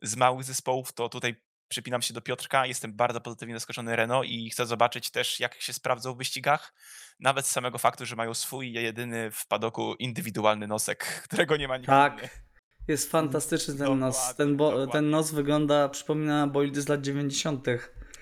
[0.02, 1.42] z małych zespołów to tutaj
[1.74, 5.72] przypinam się do Piotrka, jestem bardzo pozytywnie zaskoczony Renault i chcę zobaczyć też, jak się
[5.72, 6.74] sprawdzą w wyścigach.
[7.20, 11.76] Nawet z samego faktu, że mają swój jedyny w padoku indywidualny nosek, którego nie ma
[11.76, 12.44] nikt Tak.
[12.88, 14.16] Jest fantastyczny ten nos.
[14.16, 17.66] Dokładnie, Ten, bo, ten nos wygląda, przypomina bolidy z lat 90.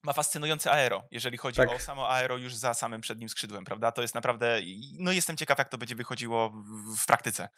[0.03, 1.71] Ma fascynujące aero, jeżeli chodzi Tak.
[1.71, 3.93] o samo aero już za samym przednim skrzydłem, prawda?
[3.93, 4.61] To jest naprawdę,
[4.99, 6.53] no jestem ciekaw, jak to będzie wychodziło
[6.99, 7.49] w praktyce.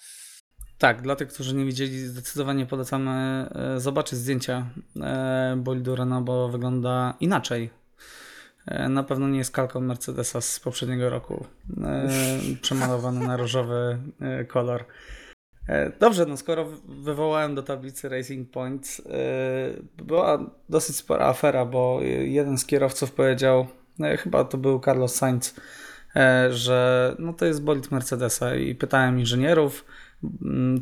[0.84, 3.10] Tak, dla tych, którzy nie widzieli, zdecydowanie polecamy
[3.54, 4.66] e, zobaczyć zdjęcia
[5.00, 7.70] e, bolidu Renault, bo wygląda inaczej.
[8.66, 11.46] E, Na pewno nie jest kalką Mercedesa z poprzedniego roku,
[12.62, 13.98] przemalowany na różowy
[14.48, 14.84] kolor.
[16.00, 19.00] Dobrze, no skoro wy- wywołałem do tablicy Racing Point,
[19.98, 23.66] e, była dosyć spora afera, bo jeden z kierowców powiedział,
[24.18, 25.54] chyba to był Carlos Sainz,
[26.50, 29.84] że no to jest bolid Mercedesa i pytałem inżynierów,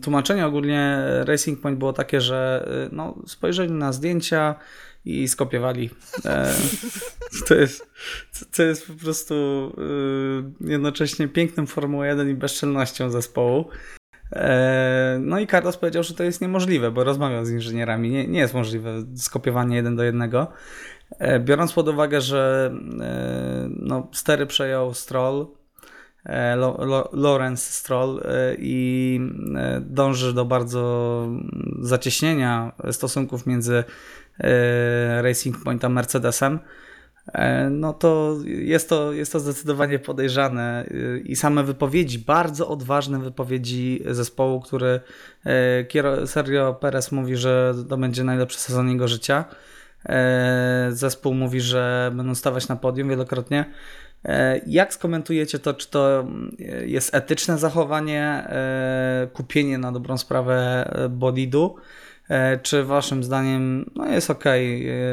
[0.03, 4.55] Tłumaczenie ogólnie Racing Point było takie, że y, no, spojrzeli na zdjęcia
[5.05, 5.91] i skopiowali.
[6.25, 6.55] E,
[7.49, 7.91] to, jest,
[8.57, 9.35] to jest po prostu
[10.65, 13.69] y, jednocześnie pięknym Formuły 1 i bezczelnością zespołu.
[14.33, 18.11] E, no i Carlos powiedział, że to jest niemożliwe, bo rozmawiał z inżynierami.
[18.11, 20.47] Nie, nie jest możliwe skopiowanie jeden do jednego.
[21.19, 25.47] E, biorąc pod uwagę, że e, no, stery przejął Stroll,
[27.13, 29.21] Lawrence Stroll e, i
[29.57, 31.29] e, dąży do bardzo
[31.81, 33.85] zacieśnienia stosunków między
[34.39, 36.59] e, Racing Point a Mercedesem,
[37.33, 40.87] e, no to jest to, jest to zdecydowanie podejrzane
[41.25, 45.01] i same wypowiedzi, bardzo odważne wypowiedzi zespołu, który
[45.47, 49.45] e, Sergio Perez mówi, że to będzie najlepszy sezon jego życia.
[50.07, 53.65] E, Zespół mówi, że będą stawać na podium wielokrotnie.
[54.25, 56.57] E, Jak skomentujecie to, czy to mm,
[56.87, 61.77] jest etyczne zachowanie, e, kupienie na dobrą sprawę e, bolidu,
[62.63, 64.45] czy waszym zdaniem no jest ok,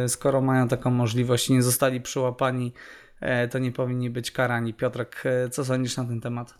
[0.07, 2.73] skoro mają taką możliwość i nie zostali przyłapani,
[3.51, 4.73] to nie powinni być karani.
[4.73, 6.53] Piotrek, co sądzisz na ten temat?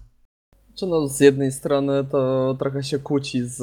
[0.76, 3.62] Czy no z jednej strony to trochę się kłóci z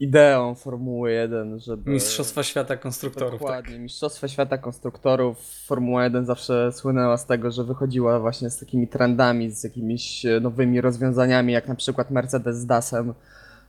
[0.00, 1.90] ideą Formuły 1, żeby...
[1.90, 3.30] Mistrzostwa Świata Konstruktorów.
[3.30, 3.40] Tak.
[3.40, 3.78] Dokładnie.
[3.78, 5.38] Mistrzostwa Świata Konstruktorów.
[5.66, 10.40] Formuła 1 zawsze słynęła z tego, że wychodziła właśnie z takimi trendami, z jakimiś e,
[10.40, 13.14] nowymi rozwiązaniami, jak na przykład Mercedes z DAS-em.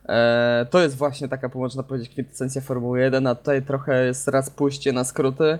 [0.08, 4.50] E, to jest właśnie taka, można powiedzieć, kwintesencja Formuły 1, a tutaj trochę jest raz
[4.50, 5.58] pójście na skróty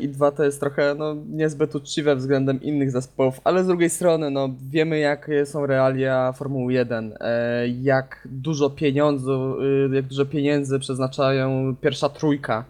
[0.00, 4.30] i dwa to jest trochę no, niezbyt uczciwe względem innych zespołów, ale z drugiej strony
[4.30, 10.78] no, wiemy jakie są realia Formuły 1, e, jak dużo pieniądzu, y, jak dużo pieniędzy
[10.78, 12.64] przeznaczają pierwsza trójka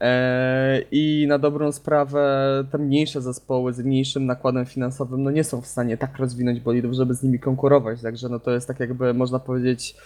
[0.00, 5.60] E, I na dobrą sprawę te mniejsze zespoły z mniejszym nakładem finansowym no nie są
[5.60, 8.02] w stanie tak rozwinąć bolidów, żeby z nimi konkurować.
[8.02, 9.96] Także no to jest tak jakby można powiedzieć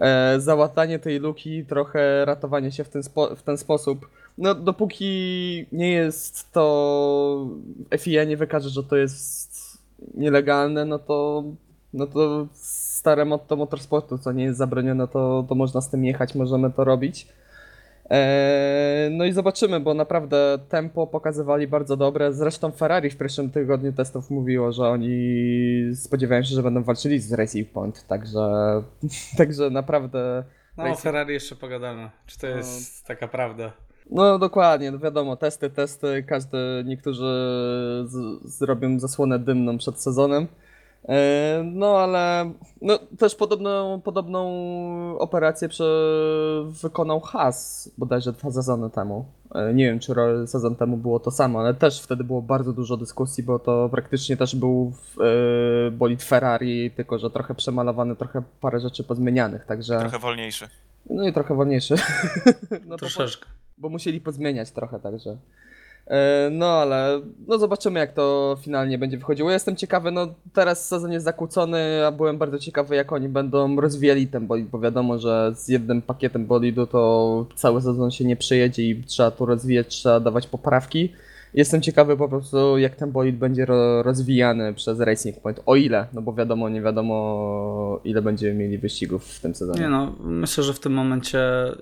[0.00, 4.08] e, załatanie tej luki, trochę ratowanie się w ten, spo, w ten sposób.
[4.38, 7.46] No dopóki nie jest to
[7.98, 9.78] FIA nie wykaże, że to jest
[10.14, 11.44] nielegalne, no to
[11.92, 16.34] no to stare motto motorsportu, co nie jest zabronione, to, to można z tym jechać,
[16.34, 17.28] możemy to robić.
[18.10, 22.32] Eee, No i zobaczymy, bo naprawdę tempo pokazywali bardzo dobre.
[22.32, 25.16] Zresztą Ferrari w pierwszym tygodniu testów mówiło, że oni
[25.94, 28.48] spodziewają się, że będą walczyli z Racing Point, także,
[29.38, 30.44] także naprawdę.
[30.76, 32.10] No o Ferrari jeszcze pogadamy.
[32.26, 33.72] Czy to jest taka prawda?
[34.10, 37.22] No dokładnie, no wiadomo, testy, testy, każdy, niektórzy
[38.06, 40.46] z, zrobią zasłonę dymną przed sezonem.
[41.08, 42.50] E, No ale
[42.82, 44.48] no, też podobną, podobną
[45.18, 45.84] operację prze,
[46.82, 49.24] wykonał Haas bodajże dwa sezony temu.
[49.54, 50.14] E, Nie wiem, czy
[50.46, 54.36] sezon temu było to samo, ale też wtedy było bardzo dużo dyskusji, bo to praktycznie
[54.36, 60.18] też był e, bolid Ferrari, tylko że trochę przemalowany, trochę parę rzeczy pozmienianych, także Trochę
[60.18, 60.68] wolniejszy.
[61.10, 61.94] no i trochę wolniejszy.
[62.86, 63.46] no, Troszeczkę.
[63.80, 65.36] Bo musieli pozmieniać trochę także.
[66.06, 69.50] E, No ale no zobaczymy jak to finalnie będzie wychodziło.
[69.50, 74.26] Jestem ciekawy, no teraz sezon jest zakłócony, a byłem bardzo ciekawy jak oni będą rozwijali
[74.26, 78.82] ten bolid, bo wiadomo, że z jednym pakietem bolidu to cały sezon się nie przejedzie
[78.82, 81.12] i trzeba tu rozwijać, trzeba dawać poprawki.
[81.54, 86.06] Jestem ciekawy po prostu jak ten bolid będzie ro rozwijany przez Racing Point, o ile,
[86.12, 89.80] no bo wiadomo, nie wiadomo ile będziemy mieli wyścigów w tym sezonie.
[89.80, 91.74] Nie no, myślę, że w tym momencie y,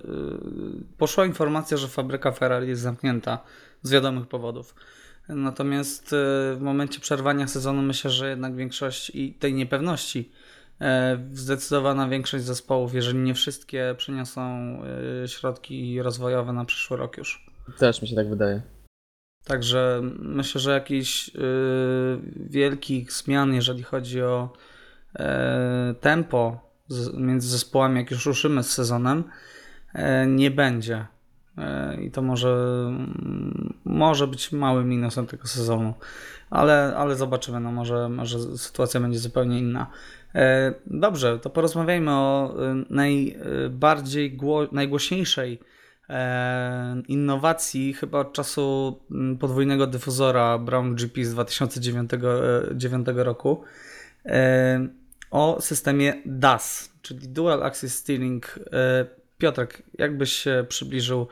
[0.97, 3.39] poszła informacja, że fabryka Ferrari jest zamknięta
[3.81, 4.75] z wiadomych powodów.
[5.29, 6.15] Natomiast y,
[6.55, 10.31] w momencie przerwania sezonu myślę, że jednak większość i tej niepewności,
[10.81, 10.85] y,
[11.33, 14.77] zdecydowana większość zespołów, jeżeli nie wszystkie, przyniosą
[15.23, 17.45] y, środki rozwojowe na przyszły rok już.
[17.77, 18.61] Też mi się tak wydaje.
[19.47, 21.31] Także myślę, że jakichś y,
[22.35, 24.53] wielkich zmian, jeżeli chodzi o
[25.15, 26.59] e, tempo
[27.13, 29.23] między zespołami, jak już ruszymy z sezonem,
[29.93, 31.05] e, nie będzie.
[31.57, 32.49] E, I to może,
[32.87, 35.93] mm, może być małym minusem tego sezonu,
[36.49, 37.59] ale, ale zobaczymy.
[37.59, 39.87] No może, może sytuacja będzie zupełnie inna.
[40.85, 45.59] Dobrze, to porozmawiajmy o y, najbardziej gło, najgłośniejszej
[47.07, 52.17] innowacji chyba od czasu mm, podwójnego dyfuzora Brown GP z 2009 e,
[52.75, 53.63] 9 roku
[54.25, 54.87] e,
[55.31, 58.59] o systemie DAS, czyli Dual Axis Steering.
[58.73, 59.05] E,
[59.37, 61.27] Piotrek, jakbyś się przybliżył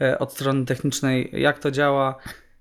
[0.00, 2.16] e, od strony technicznej, jak to działa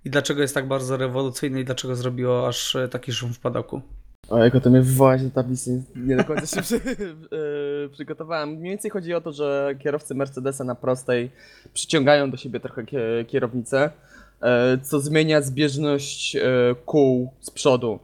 [0.05, 3.81] i dlaczego jest tak bardzo rewolucyjne i dlaczego zrobiło aż e, taki szum w padoku?
[4.29, 6.75] O, jako to mnie wywołać do tablicy, nie do końca się przy,
[7.85, 8.49] e, przygotowałem.
[8.49, 11.31] Mniej więcej chodzi o to, że kierowcy Mercedesa na prostej
[11.73, 13.89] przyciągają do siebie trochę kie- kierownicę,
[14.41, 16.41] e, co zmienia zbieżność e,
[16.85, 17.99] kół z przodu.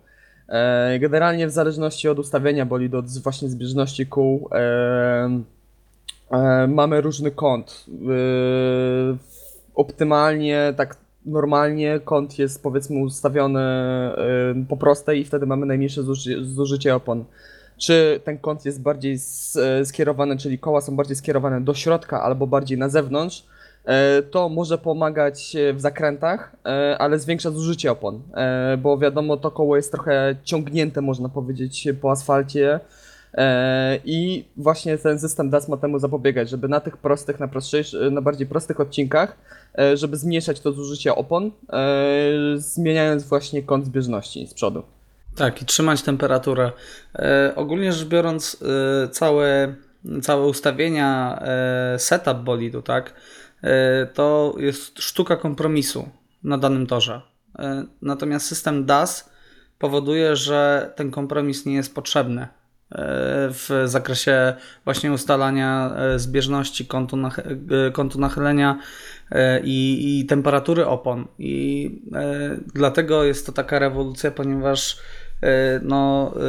[0.50, 5.42] E, Generalnie w zależności od ustawienia bolidu, od właśnie zbieżności kół, e,
[6.32, 7.86] e, mamy różny kąt.
[7.90, 9.18] E,
[9.76, 13.62] Optymalnie, tak normalnie kąt jest powiedzmy ustawiony
[14.62, 17.26] y, po prostej i wtedy mamy najmniejsze zuży zużycie opon.
[17.78, 19.18] Czy ten kąt jest bardziej
[19.56, 23.46] e, skierowany, czyli koła są bardziej skierowane do środka albo bardziej na zewnątrz,
[23.86, 26.56] e, to może pomagać w zakrętach,
[27.00, 28.22] ale zwiększa zużycie opon,
[28.78, 32.80] bo wiadomo to koło jest trochę ciągnięte można powiedzieć po asfalcie
[34.06, 37.50] I właśnie ten system DAS ma temu zapobiegać, żeby na tych prostych, na,
[38.12, 39.38] na bardziej prostych odcinkach,
[39.80, 41.82] e, żeby zmniejszać to zużycie opon, e,
[42.56, 44.84] zmieniając właśnie kąt zbieżności z przodu.
[45.36, 46.72] Tak, i trzymać temperaturę.
[47.16, 48.64] E, ogólnie rzecz biorąc,
[49.06, 49.76] e, całe,
[50.22, 53.14] całe ustawienia, e, setup bolidu, tak,
[53.64, 56.10] e, to jest sztuka kompromisu
[56.44, 57.22] na danym torze.
[57.60, 59.30] E, natomiast system DAS
[59.80, 62.61] powoduje, że ten kompromis nie jest potrzebny e,
[63.50, 64.54] w zakresie
[64.86, 67.42] właśnie ustalania e, zbieżności kątu, nach-
[67.88, 68.80] e, kątu nachylenia
[69.32, 71.28] e, i, i temperatury opon.
[71.40, 74.98] I e, dlatego jest to taka rewolucja, ponieważ
[75.42, 76.40] e, no, e,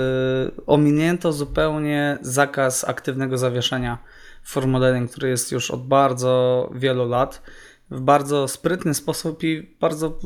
[0.66, 3.98] ominięto zupełnie zakaz aktywnego zawieszenia
[4.42, 7.42] w Formule 1, który jest już od bardzo wielu lat
[7.90, 10.18] w bardzo sprytny sposób i bardzo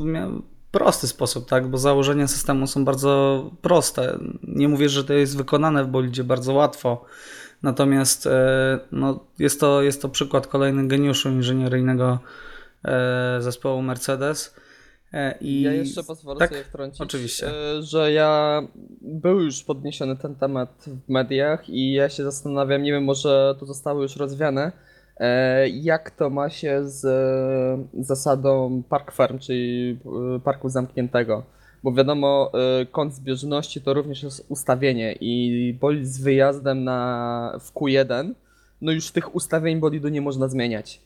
[0.70, 1.68] prosty sposób, tak?
[1.68, 4.18] Bo założenia systemu są bardzo proste.
[4.42, 7.04] Nie mówię, że to jest wykonane w bolidzie bardzo łatwo.
[7.62, 12.18] Natomiast e, no, jest, to, jest to przykład kolejny geniuszu inżynieryjnego
[12.84, 14.54] e, zespołu Mercedes.
[15.12, 17.50] E, I Ja jeszcze pozwolę tak, sobie wtrącić, oczywiście.
[17.80, 18.62] że ja
[19.00, 23.66] był już podniesiony ten temat w mediach i ja się zastanawiam, nie wiem, może to
[23.66, 24.72] zostało już rozwiane,
[25.72, 29.98] jak to ma się z e, zasadą park farm, czyli
[30.36, 31.42] e, parku zamkniętego.
[31.82, 37.72] Bo wiadomo, e, kąt zbieżności to również jest ustawienie i bolid z wyjazdem na, w
[37.72, 38.32] Q1,
[38.80, 41.00] no już tych ustawień bolidu nie można zmieniać.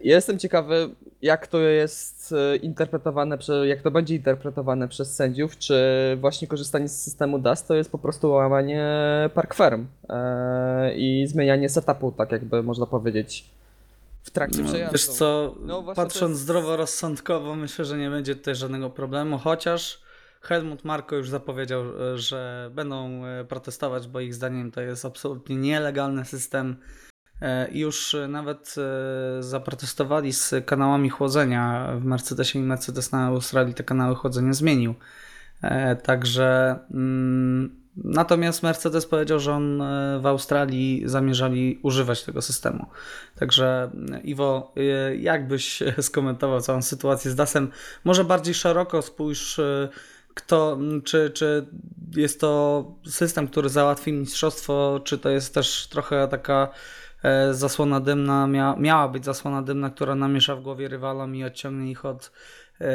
[0.00, 0.90] Jestem ciekawy,
[1.22, 5.76] jak to jest e, interpretowane, jak to będzie interpretowane przez sędziów, czy
[6.20, 8.86] właśnie korzystanie z systemu DAS to jest po prostu łamanie
[9.34, 13.44] park firm e, i zmienianie setupu, tak jakby można powiedzieć,
[14.22, 14.92] w trakcie No, przejazdu.
[14.92, 20.00] Wiesz co, No patrząc jest- zdroworozsądkowo, myślę, że nie będzie tutaj żadnego problemu, chociaż
[20.40, 26.24] Helmut Marko już zapowiedział, e, że będą protestować, bo ich zdaniem to jest absolutnie nielegalny
[26.24, 26.76] system.
[27.42, 33.74] E, Już e, nawet e, zaprotestowali z kanałami chłodzenia w Mercedesie i Mercedes na Australii
[33.74, 34.94] te kanały chłodzenia zmienił.
[36.02, 39.82] Także mm, natomiast Mercedes powiedział, że on
[40.20, 42.86] w Australii zamierzali używać tego systemu.
[43.38, 43.90] Także
[44.24, 47.70] Iwo, e, jak byś skomentował całą sytuację z DAS-em?
[48.04, 49.60] Może bardziej szeroko spójrz,
[50.34, 51.66] kto, czy, czy
[52.16, 56.68] jest to system, który załatwi mistrzostwo, czy to jest też trochę taka
[57.50, 62.04] zasłona dymna, mia, miała być zasłona dymna, która namiesza w głowie rywalom i odciągnie ich
[62.04, 62.32] od
[62.80, 62.86] e,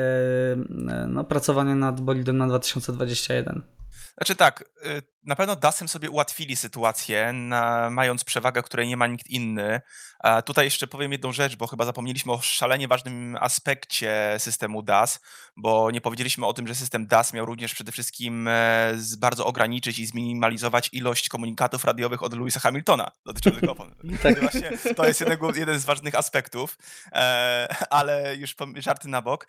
[1.08, 3.79] no, pracowania nad bolidem na 2021.
[4.20, 9.08] Znaczy tak, y, na pewno DAS-em sobie ułatwili sytuację, na, mając przewagę, której nie ma
[9.08, 9.82] nikt inny.
[10.20, 15.20] A tutaj jeszcze powiem jedną rzecz, bo chyba zapomnieliśmy o szalenie ważnym aspekcie systemu DAS,
[15.58, 20.00] bo nie powiedzieliśmy o tym, że system DAS miał również przede wszystkim e, bardzo ograniczyć
[20.00, 23.96] i zminimalizować ilość komunikatów radiowych od Louisa Hamiltona dotyczących opon.
[24.24, 24.40] Tak.
[24.40, 26.78] Właśnie to jest jeden, jeden z ważnych aspektów,
[27.12, 29.48] e, ale już żarty na bok.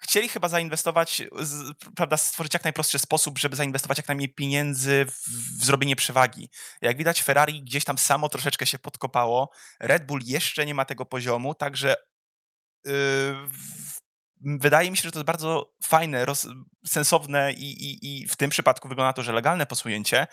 [0.00, 5.28] Chcieli chyba zainwestować, z, prawda, stworzyć jak najprostszy sposób, żeby zainwestować jak najmniej pieniędzy w,
[5.60, 6.50] w zrobienie przewagi.
[6.82, 9.50] Jak widać, Ferrari gdzieś tam samo troszeczkę się podkopało.
[9.80, 11.96] Red Bull jeszcze nie ma tego poziomu, także
[12.84, 12.92] yy,
[14.40, 16.48] wydaje mi się, że to jest bardzo fajne, roz,
[16.86, 20.26] sensowne i, i, i w tym przypadku wygląda na to, że legalne posunięcie.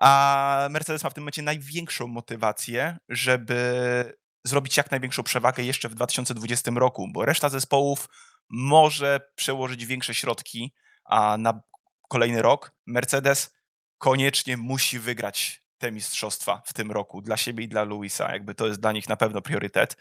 [0.00, 5.94] A Mercedes ma w tym momencie największą motywację, żeby zrobić jak największą przewagę jeszcze w
[5.94, 8.08] 2020 roku, bo reszta zespołów
[8.50, 10.74] może przełożyć większe środki
[11.04, 11.60] a na
[12.08, 12.72] kolejny rok.
[12.86, 13.54] Mercedes
[13.98, 18.32] koniecznie musi wygrać te mistrzostwa w tym roku dla siebie i dla Luisa.
[18.32, 19.96] Jakby to jest dla nich na pewno priorytet.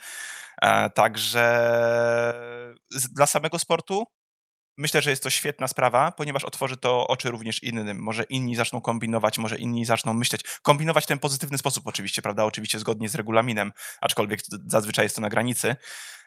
[0.62, 1.45] E, Także
[3.12, 4.08] dla samego sportu
[4.80, 8.00] myślę, że jest to świetna sprawa, ponieważ otworzy to oczy również innym.
[8.00, 10.42] Może inni zaczną kombinować, może inni zaczną myśleć.
[10.62, 12.46] Kombinować w ten pozytywny sposób oczywiście, prawda?
[12.46, 13.72] Oczywiście zgodnie z regulaminem,
[14.02, 15.76] aczkolwiek zazwyczaj jest to na granicy.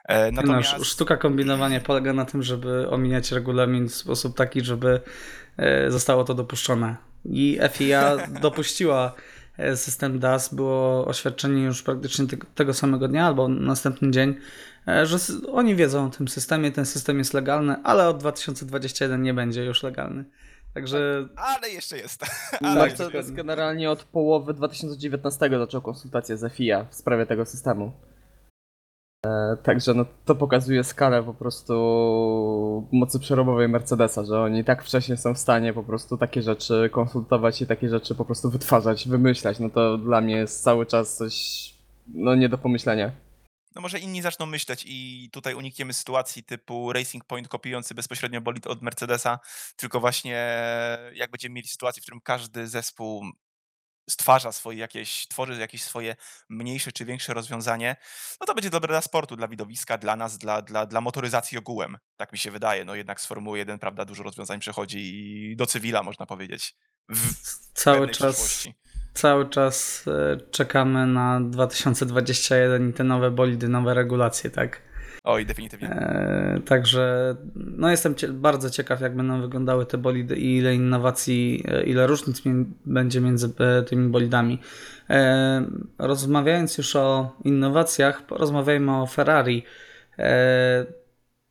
[0.09, 0.69] E, No, Natomiast...
[0.73, 5.01] sz- sztuka kombinowania polega na tym, żeby omijać regulamin w sposób taki, żeby
[5.57, 6.97] e, zostało to dopuszczone.
[7.25, 9.15] I FIA dopuściła
[9.75, 14.35] system DAS, było oświadczenie już praktycznie tego, samego dnia albo następny dzień,
[14.89, 15.17] e, że
[15.53, 19.83] oni wiedzą o tym systemie, ten system jest legalny, ale od 2021 nie będzie już
[19.83, 20.25] legalny.
[20.75, 22.25] Także Ale jeszcze jest.
[22.61, 23.33] Ale Mercedes jest.
[23.33, 27.93] generalnie od połowy 2019 zaczął konsultacje z FIA w sprawie tego systemu.
[29.27, 35.17] E, Także no, to pokazuje skalę po prostu mocy przerobowej Mercedesa, że oni tak wcześnie
[35.17, 39.59] są w stanie po prostu takie rzeczy konsultować i takie rzeczy po prostu wytwarzać, wymyślać.
[39.59, 41.35] No to dla mnie jest cały czas coś
[42.15, 43.13] no nie do pomyślenia.
[43.75, 48.67] No może inni zaczną myśleć i tutaj unikniemy sytuacji typu Racing Point kopiujący bezpośrednio bolid
[48.67, 49.39] od Mercedesa,
[49.77, 50.57] tylko właśnie
[51.15, 53.25] jak będziemy mieli sytuację, w którym każdy zespół
[54.11, 56.17] stwarza swoje jakieś, tworzy jakieś swoje
[56.49, 57.97] mniejsze czy większe rozwiązanie,
[58.41, 61.99] no to będzie dobre dla sportu, dla widowiska, dla nas, dla, dla, dla motoryzacji ogółem.
[62.17, 62.85] Tak mi się wydaje.
[62.85, 64.99] No jednak z Formuły 1, prawda, dużo rozwiązań przechodzi
[65.51, 66.77] i do cywila, można powiedzieć.
[67.09, 68.69] W Cały czas,
[69.15, 74.92] cały czas e, czekamy na 2021 i te nowe bolidy, nowe regulacje, tak?
[75.25, 75.89] Oj, definitywnie.
[75.91, 81.65] E, także no jestem cie, bardzo ciekaw, jak będą wyglądały te bolidy i ile innowacji,
[81.69, 82.43] e, ile różnic
[82.87, 84.59] będzie między e, tymi bolidami.
[85.11, 85.67] E,
[85.99, 89.65] rozmawiając już o innowacjach, porozmawiajmy o Ferrari.
[90.19, 90.87] E,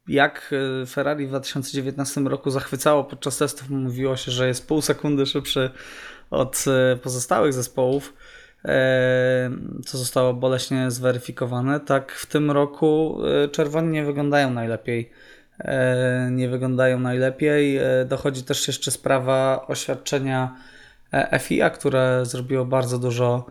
[0.07, 5.25] jak e, Ferrari w 2019 roku zachwycało podczas testów, mówiło się, że jest pół sekundy
[5.25, 5.69] szybszy
[6.29, 6.65] od
[7.03, 8.13] pozostałych zespołów
[9.85, 15.11] co zostało boleśnie zweryfikowane, tak w tym roku e, czerwoni nie wyglądają najlepiej.
[15.59, 17.77] E, Nie wyglądają najlepiej.
[17.77, 20.55] E, Dochodzi też jeszcze sprawa oświadczenia
[21.39, 23.45] FIA, które zrobiło bardzo dużo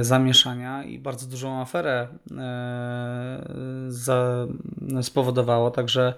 [0.00, 2.08] zamieszania i bardzo dużą aferę
[5.02, 5.70] spowodowało.
[5.70, 6.14] Także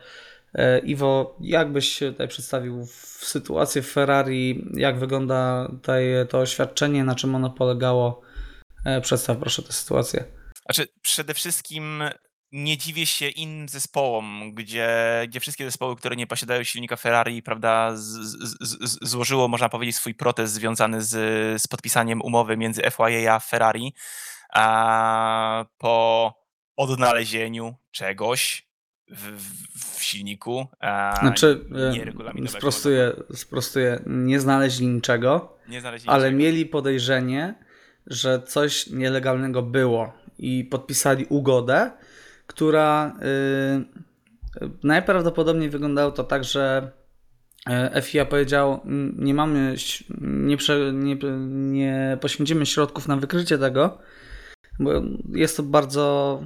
[0.84, 4.64] Iwo, jak byś tutaj przedstawił w sytuację w Ferrari?
[4.74, 7.04] Jak wygląda tutaj to oświadczenie?
[7.04, 8.20] Na czym ono polegało?
[8.84, 10.24] E, Przedstaw proszę tę sytuację.
[10.64, 12.02] Znaczy, przede wszystkim
[12.52, 14.88] nie dziwię się innym zespołom, gdzie,
[15.28, 19.96] gdzie wszystkie zespoły, które nie posiadają silnika Ferrari, prawda, z, z, z, złożyło, można powiedzieć,
[19.96, 23.94] swój protest związany z, z podpisaniem umowy między FIA a Ferrari
[24.52, 26.34] a po
[26.76, 28.69] odnalezieniu czegoś
[29.10, 29.40] w,
[29.98, 30.66] w, silniku.
[30.80, 31.60] A Znaczy,
[31.94, 32.58] nie e, regulaminowego.
[32.58, 36.38] sprostuję, sprostuję, nie znaleźli niczego, Nie znaleźli ale niczego.
[36.38, 37.54] mieli podejrzenie,
[38.06, 41.90] że coś nielegalnego było i podpisali ugodę,
[42.46, 43.16] która
[44.62, 46.90] y, najprawdopodobniej wyglądało to tak, że
[47.66, 49.74] e, FIA powiedział, "N- nie mamy,
[50.20, 53.98] nie, prze, nie, nie poświęcimy środków na wykrycie tego,
[54.78, 54.90] bo
[55.34, 56.44] jest to bardzo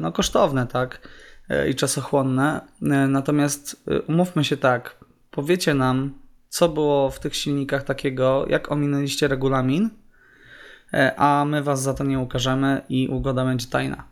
[0.00, 1.08] no, kosztowne, tak,
[1.48, 2.60] e, i czasochłonne.
[2.82, 6.14] E, Natomiast umówmy się tak, powiecie nam,
[6.48, 9.90] co było w tych silnikach takiego, jak ominęliście regulamin,
[11.16, 14.04] a my was za to nie ukażemy i ugoda będzie tajna.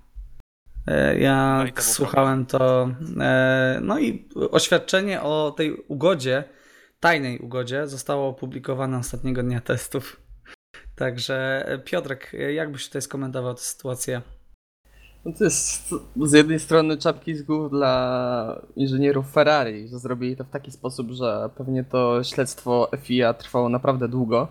[1.18, 2.90] Ja No słuchałem to,
[3.80, 6.44] no i oświadczenie o tej ugodzie,
[7.00, 10.24] tajnej ugodzie, zostało opublikowane ostatniego dnia testów.
[10.94, 14.22] Także Piotrek, e, jak byś tutaj skomentował tę sytuację?
[15.24, 20.44] No to jest z jednej strony czapki z głów dla inżynierów Ferrari, że zrobili to
[20.44, 24.48] w taki sposób, że pewnie to śledztwo FIA trwało naprawdę długo,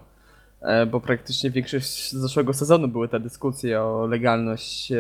[0.62, 4.98] e, bo praktycznie większość zeszłego sezonu były te dyskusje o legalność e,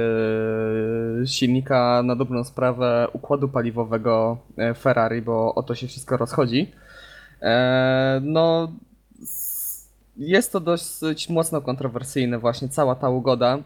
[1.26, 6.72] silnika na dobrą sprawę układu paliwowego e, Ferrari, bo o to się wszystko rozchodzi.
[8.22, 8.72] No,
[10.18, 13.60] jest to dosyć mocno kontrowersyjne właśnie cała ta ugoda.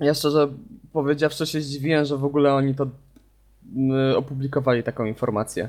[0.00, 0.48] Ja szczerze
[0.92, 2.86] powiedziawszy się zdziwiłem, że w ogóle oni to
[3.76, 5.68] mm, opublikowali taką informację.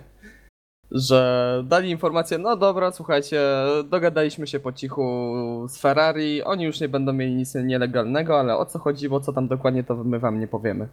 [0.91, 3.41] Że dali informację, no dobra, słuchajcie,
[3.89, 5.05] dogadaliśmy się po cichu
[5.69, 9.47] z Ferrari, oni już nie będą mieli nic nielegalnego, ale o co chodziło, co tam
[9.47, 10.88] dokładnie, to my wam nie powiemy.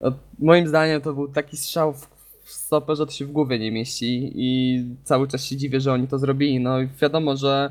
[0.00, 2.08] No, moim zdaniem to był taki strzał w,
[2.42, 5.92] w stopę, że to się w głowie nie mieści i cały czas się dziwię, że
[5.92, 6.60] oni to zrobili.
[6.60, 7.70] No i wiadomo, że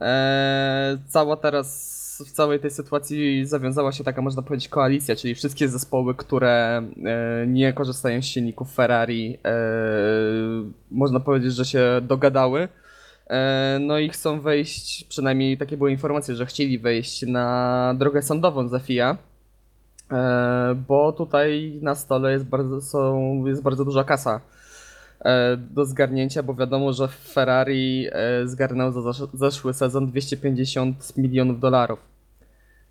[0.00, 5.68] e, cała teraz w całej tej sytuacji zawiązała się taka, można powiedzieć, koalicja, czyli wszystkie
[5.68, 9.50] zespoły, które e, nie korzystają z silników Ferrari, e,
[10.90, 12.68] można powiedzieć, że się dogadały.
[13.26, 18.68] E, no i chcą wejść, przynajmniej takie były informacje, że chcieli wejść na drogę sądową
[18.68, 19.16] za FIA,
[20.88, 24.40] bo tutaj na stole jest bardzo, są, jest bardzo duża kasa
[25.56, 31.98] do zgarnięcia, bo wiadomo, że Ferrari e, zgarnął za zeszły sezon 250 milionów dolarów.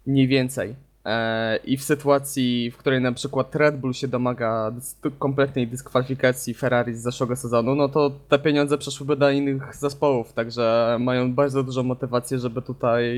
[0.06, 0.76] Mniej więcej.
[1.06, 4.72] E, I w sytuacji, w której na przykład Red Bull się domaga
[5.20, 10.98] kompletnej dyskwalifikacji Ferrari z zeszłego sezonu, no to te pieniądze przeszłyby do innych zespołów, także
[11.00, 13.18] mają bardzo dużą motywację, żeby tutaj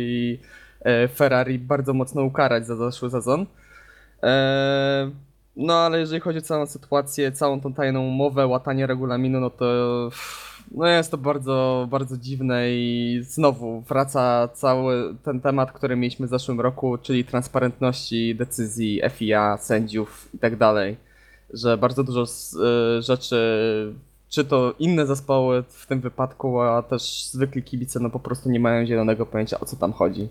[0.82, 3.46] e, Ferrari bardzo mocno ukarać za zeszły sezon.
[5.58, 9.66] No ale jeżeli chodzi o całą sytuację, całą tą tajną umowę, łatanie regulaminu, no to
[10.72, 16.30] no jest to bardzo, bardzo dziwne i znowu wraca cały ten temat, który mieliśmy w
[16.30, 20.98] zeszłym roku, czyli transparentności decyzji FIA, sędziów i tak dalej,
[21.54, 23.38] że bardzo dużo y, rzeczy,
[24.30, 28.60] czy to inne zespoły w tym wypadku, a też zwykli kibice, no po prostu nie
[28.60, 30.30] mają zielonego pojęcia o co tam chodzi.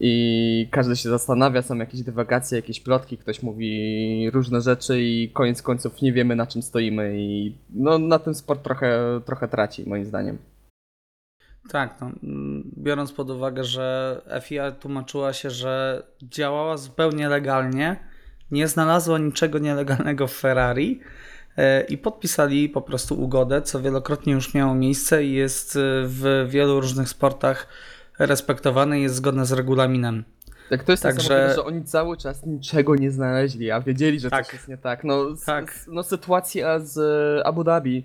[0.00, 5.62] I każdy się zastanawia, są jakieś dywagacje, jakieś plotki, ktoś mówi różne rzeczy i koniec
[5.62, 10.04] końców nie wiemy na czym stoimy i no na tym sport trochę, trochę traci moim
[10.04, 10.38] zdaniem.
[11.68, 12.10] Tak, no,
[12.78, 17.96] biorąc pod uwagę, że FIA tłumaczyła się, że działała zupełnie legalnie,
[18.50, 21.00] nie znalazła niczego nielegalnego w Ferrari
[21.56, 26.46] e, i podpisali po prostu ugodę, co wielokrotnie już miało miejsce i jest e, w
[26.48, 27.68] wielu różnych sportach
[28.26, 30.24] respektowane i jest zgodne z regulaminem.
[30.70, 34.44] Tak, to jest Także- że oni cały czas niczego nie znaleźli, a wiedzieli, że Tak.
[34.46, 35.04] coś jest nie tak.
[35.04, 35.68] No, Tak.
[35.70, 36.98] s- no sytuacja z
[37.40, 38.04] e, Abu Dhabi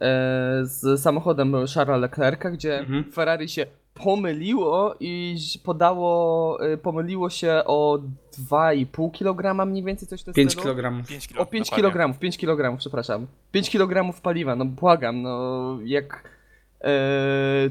[0.00, 3.04] e, z samochodem Charlesa Leclerca, gdzie Mhm.
[3.12, 7.98] Ferrari się pomyliło i podało, e, pomyliło się o
[8.38, 10.74] 2,5 kg mniej więcej, coś w tym 5 stylu?
[10.74, 11.06] kg.
[11.06, 11.90] 5 kilo, O 5 dokładnie.
[11.92, 13.26] kg, 5 kg, przepraszam.
[13.52, 16.24] 5 kg paliwa, no błagam, no jak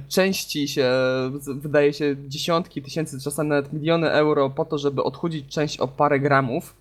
[0.10, 0.92] części się,
[1.56, 6.20] wydaje się dziesiątki tysięcy, czasem nawet miliony euro po to, żeby odchudzić część o parę
[6.20, 6.76] gramów,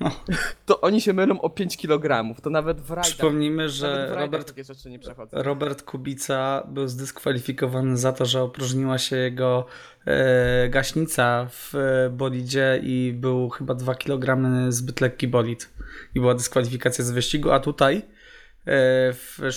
[0.00, 0.10] No.
[0.66, 4.48] to oni się mylą o 5 kg, to nawet w rajdach, Przypomnijmy, że w Robert,
[4.48, 5.42] takie rzeczy nie przechodzą.
[5.42, 9.66] Robert Kubica był zdyskwalifikowany za to, że opróżniła się jego
[10.04, 14.38] e, gaśnica w e, bolidzie i był chyba 2 kg
[14.72, 15.70] zbyt lekki bolid.
[16.14, 18.02] I była dyskwalifikacja z wyścigu, a tutaj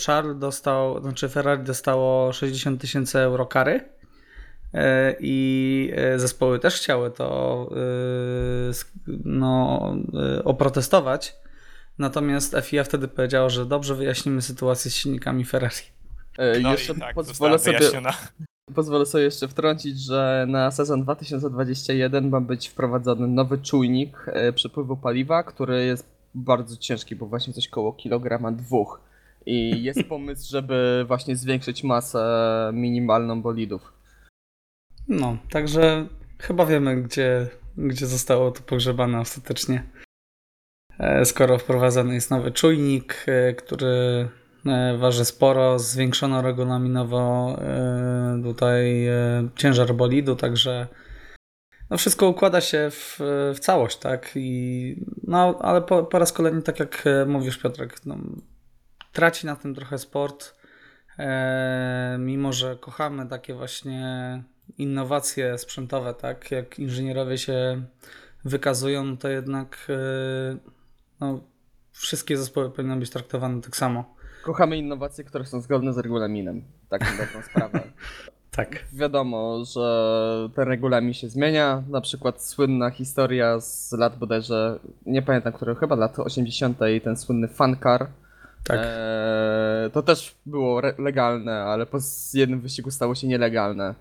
[0.06, 3.80] Charles dostał, znaczy Ferrari dostało 60 tysięcy euro kary
[4.74, 8.72] e, i e, zespoły też chciały to e,
[9.24, 9.94] no,
[10.38, 11.36] e, oprotestować.
[11.98, 15.74] Natomiast FIA wtedy powiedziała, że dobrze wyjaśnimy sytuację z silnikami Ferrari.
[16.38, 18.12] E, No jeszcze i tak, pozwolę, została sobie, wyjaśniona.
[18.74, 24.96] pozwolę sobie jeszcze wtrącić, że na sezon 2021 ma być wprowadzony nowy czujnik e, przepływu
[24.96, 29.00] paliwa, który jest bardzo ciężki, bo właśnie coś koło kilograma dwóch.
[29.46, 33.92] I jest pomysł, żeby właśnie zwiększyć masę minimalną bolidów.
[35.08, 36.06] No, także
[36.38, 39.82] chyba wiemy, gdzie, gdzie zostało to pogrzebane ostatecznie.
[40.98, 44.28] E, Skoro wprowadzany jest nowy czujnik, e, który
[44.66, 47.56] e, waży sporo, zwiększono regulaminowo
[48.42, 49.06] tutaj
[49.56, 50.86] ciężar bolidu, także
[51.92, 53.16] no wszystko układa się w,
[53.54, 54.30] w całość, tak?
[54.34, 58.18] I, no, ale po, po raz kolejny, tak jak e, mówisz, Piotrek, no,
[59.12, 60.54] traci na tym trochę sport.
[61.18, 64.42] E, mimo, że kochamy takie właśnie
[64.78, 66.50] innowacje sprzętowe, tak?
[66.50, 67.82] Jak inżynierowie się
[68.44, 70.56] wykazują, to jednak e,
[71.20, 71.40] no,
[71.90, 74.14] wszystkie zespoły powinny być traktowane tak samo.
[74.42, 76.64] Kochamy innowacje, które są zgodne z regulaminem.
[76.88, 77.80] Tak dobrą sprawę.
[78.56, 78.84] Tak.
[78.92, 81.82] Wiadomo, że ten regulamin się zmienia.
[81.88, 86.78] Na przykład słynna historia z lat bodajże, nie pamiętam którego, chyba lat 80.
[87.04, 88.06] ten słynny fan car.
[88.64, 88.80] Tak.
[88.82, 91.98] Eee, to też było legalne, ale po
[92.34, 93.94] jednym wyścigu stało się nielegalne.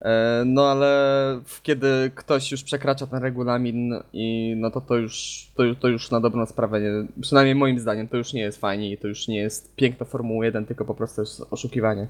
[0.00, 5.62] Eee, no ale kiedy ktoś już przekracza ten regulamin i no to to już, to,
[5.80, 8.98] to już na dobrą sprawę, nie, przynajmniej moim zdaniem, to już nie jest fajnie i
[8.98, 12.08] to już nie jest piękna Formuła 1, tylko po prostu jest oszukiwanie.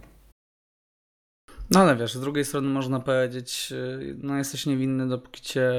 [1.72, 5.72] No ale wiesz, z drugiej strony można powiedzieć, e, no jesteś niewinny, dopóki cię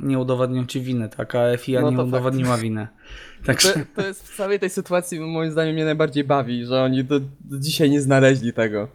[0.00, 1.34] nie udowodnią ci winy, tak?
[1.34, 2.08] A FIA No nie to fakt.
[2.08, 2.88] udowodniła winę.
[3.40, 7.04] To, Także to jest w całej tej sytuacji moim zdaniem mnie najbardziej bawi, że oni
[7.04, 8.88] do, do dzisiaj nie znaleźli tego.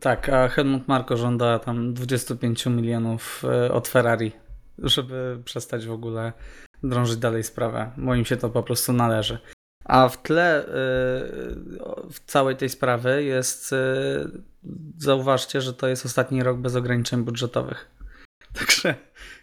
[0.00, 4.32] tak, a Helmut Marko żąda tam 25 milionów e, od Ferrari,
[4.78, 6.32] żeby przestać w ogóle
[6.82, 7.90] drążyć dalej sprawę.
[7.96, 9.38] Bo im się to po prostu należy.
[9.84, 10.66] A w tle e,
[12.10, 13.76] w całej tej sprawy jest, e,
[14.98, 17.90] zauważcie, że to jest ostatni rok bez ograniczeń budżetowych.
[18.58, 18.94] Także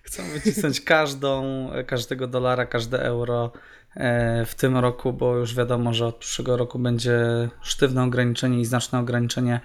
[0.01, 3.51] chcą wycisnąć każdą, każdego dolara, każde euro
[3.95, 7.19] e, w tym roku, bo już wiadomo, że od przyszłego roku będzie
[7.61, 9.59] sztywne ograniczenie i znaczne ograniczenie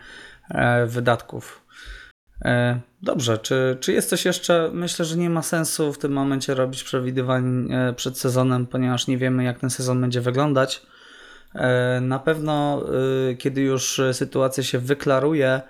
[0.50, 1.61] e, wydatków.
[2.44, 4.70] E, Dobrze, czy, czy jest coś jeszcze?
[4.72, 9.18] Myślę, że nie ma sensu w tym momencie robić przewidywań e, przed sezonem, ponieważ nie
[9.18, 10.82] wiemy, jak ten sezon będzie wyglądać.
[11.54, 12.84] E, Na pewno,
[13.38, 15.60] kiedy już sytuacja się wyklaruje,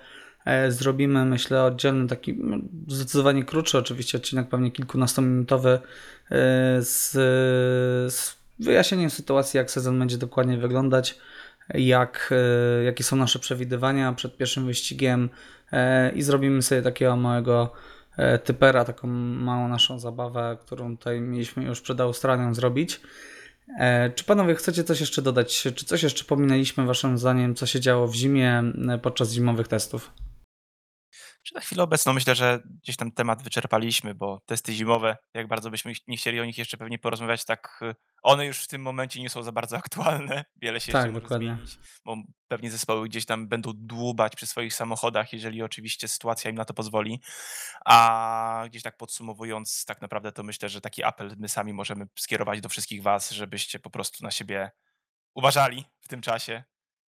[0.69, 2.57] zrobimy, myślę, oddzielny taki no,
[2.87, 5.79] zdecydowanie krótszy, oczywiście odcinek, pewnie kilkunastominutowy
[6.79, 7.11] z,
[8.13, 11.17] z wyjaśnieniem sytuacji, jak sezon będzie dokładnie wyglądać
[11.73, 12.33] jak,
[12.85, 15.29] jakie są nasze przewidywania przed pierwszym wyścigiem
[16.15, 17.73] i zrobimy sobie takiego małego
[18.17, 23.01] e, typera, taką małą naszą zabawę, którą tutaj mieliśmy już przed Australią zrobić.
[23.79, 25.61] E, Czy panowie chcecie coś jeszcze dodać?
[25.75, 30.11] Czy coś jeszcze pominęliśmy waszym zdaniem, co się działo w zimie e, podczas zimowych testów?
[31.43, 35.69] Czy na chwilę obecną myślę, że gdzieś tam temat wyczerpaliśmy, bo testy zimowe, jak bardzo
[35.69, 38.81] byśmy ich- nie chcieli o nich jeszcze pewnie porozmawiać, tak y, one już w tym
[38.81, 40.45] momencie nie są za bardzo aktualne.
[40.55, 41.47] Wiele się Tak, jeszcze może dokładnie.
[41.55, 42.15] zmienić, bo
[42.47, 46.73] pewnie zespoły gdzieś tam będą dłubać przy swoich samochodach, jeżeli oczywiście sytuacja im na to
[46.73, 47.21] pozwoli.
[47.85, 52.61] A gdzieś tak podsumowując, tak naprawdę to myślę, że taki apel my sami możemy skierować
[52.61, 54.71] do wszystkich was, żebyście po prostu na siebie
[55.35, 56.63] uważali w tym czasie.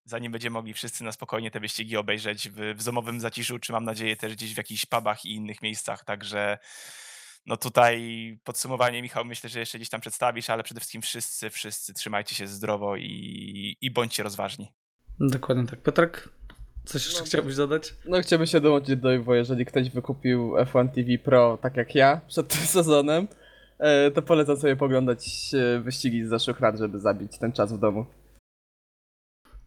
[0.06, 3.84] Zanim będziemy mogli wszyscy na spokojnie te wyścigi obejrzeć w, w domowym zaciszu, czy mam
[3.84, 6.04] nadzieję też gdzieś w jakichś pubach i innych miejscach.
[6.04, 6.58] Także
[7.46, 11.94] no tutaj podsumowanie, Michał, myślę, że jeszcze gdzieś tam przedstawisz, ale przede wszystkim wszyscy, wszyscy
[11.94, 14.72] trzymajcie się zdrowo i, i bądźcie rozważni.
[15.20, 15.82] Dokładnie tak.
[15.82, 16.30] Piotrek,
[16.86, 17.94] coś jeszcze No, chciałbyś dodać?
[18.06, 22.22] No chciałbym się dołączyć do Iwo, jeżeli ktoś wykupił F1 TV Pro, tak jak ja,
[22.28, 23.28] przed tym sezonem,
[23.80, 27.80] e, to polecam sobie poglądać e, wyścigi z zeszłych lat, żeby zabić ten czas w
[27.80, 28.06] domu.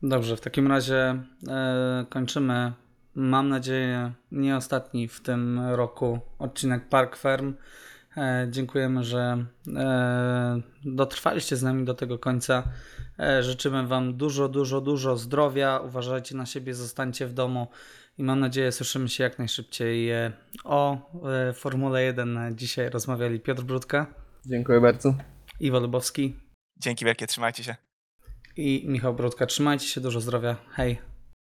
[0.02, 2.72] Dobrze, w takim razie e, kończymy.
[3.14, 7.54] Mam nadzieję, nie ostatni w tym roku odcinek Park Ferm.
[8.16, 9.46] E, dziękujemy, że
[9.76, 12.62] e, dotrwaliście z nami do tego końca.
[13.18, 15.78] E, życzymy Wam dużo, dużo, dużo zdrowia.
[15.78, 17.66] Uważajcie na siebie, zostańcie w domu
[18.18, 20.10] i mam nadzieję, słyszymy się jak najszybciej.
[20.10, 20.32] E,
[20.64, 24.06] o e, Formule 1 dzisiaj rozmawiali Piotr Brudka,
[24.46, 25.14] Dziękuję bardzo.
[25.60, 26.36] Iwo Lubowski
[26.76, 27.87] Dzięki wielkie, trzymajcie się.
[28.58, 29.46] I Michał Brudka.
[29.46, 30.56] Trzymajcie się, dużo zdrowia.
[30.70, 31.07] Hej.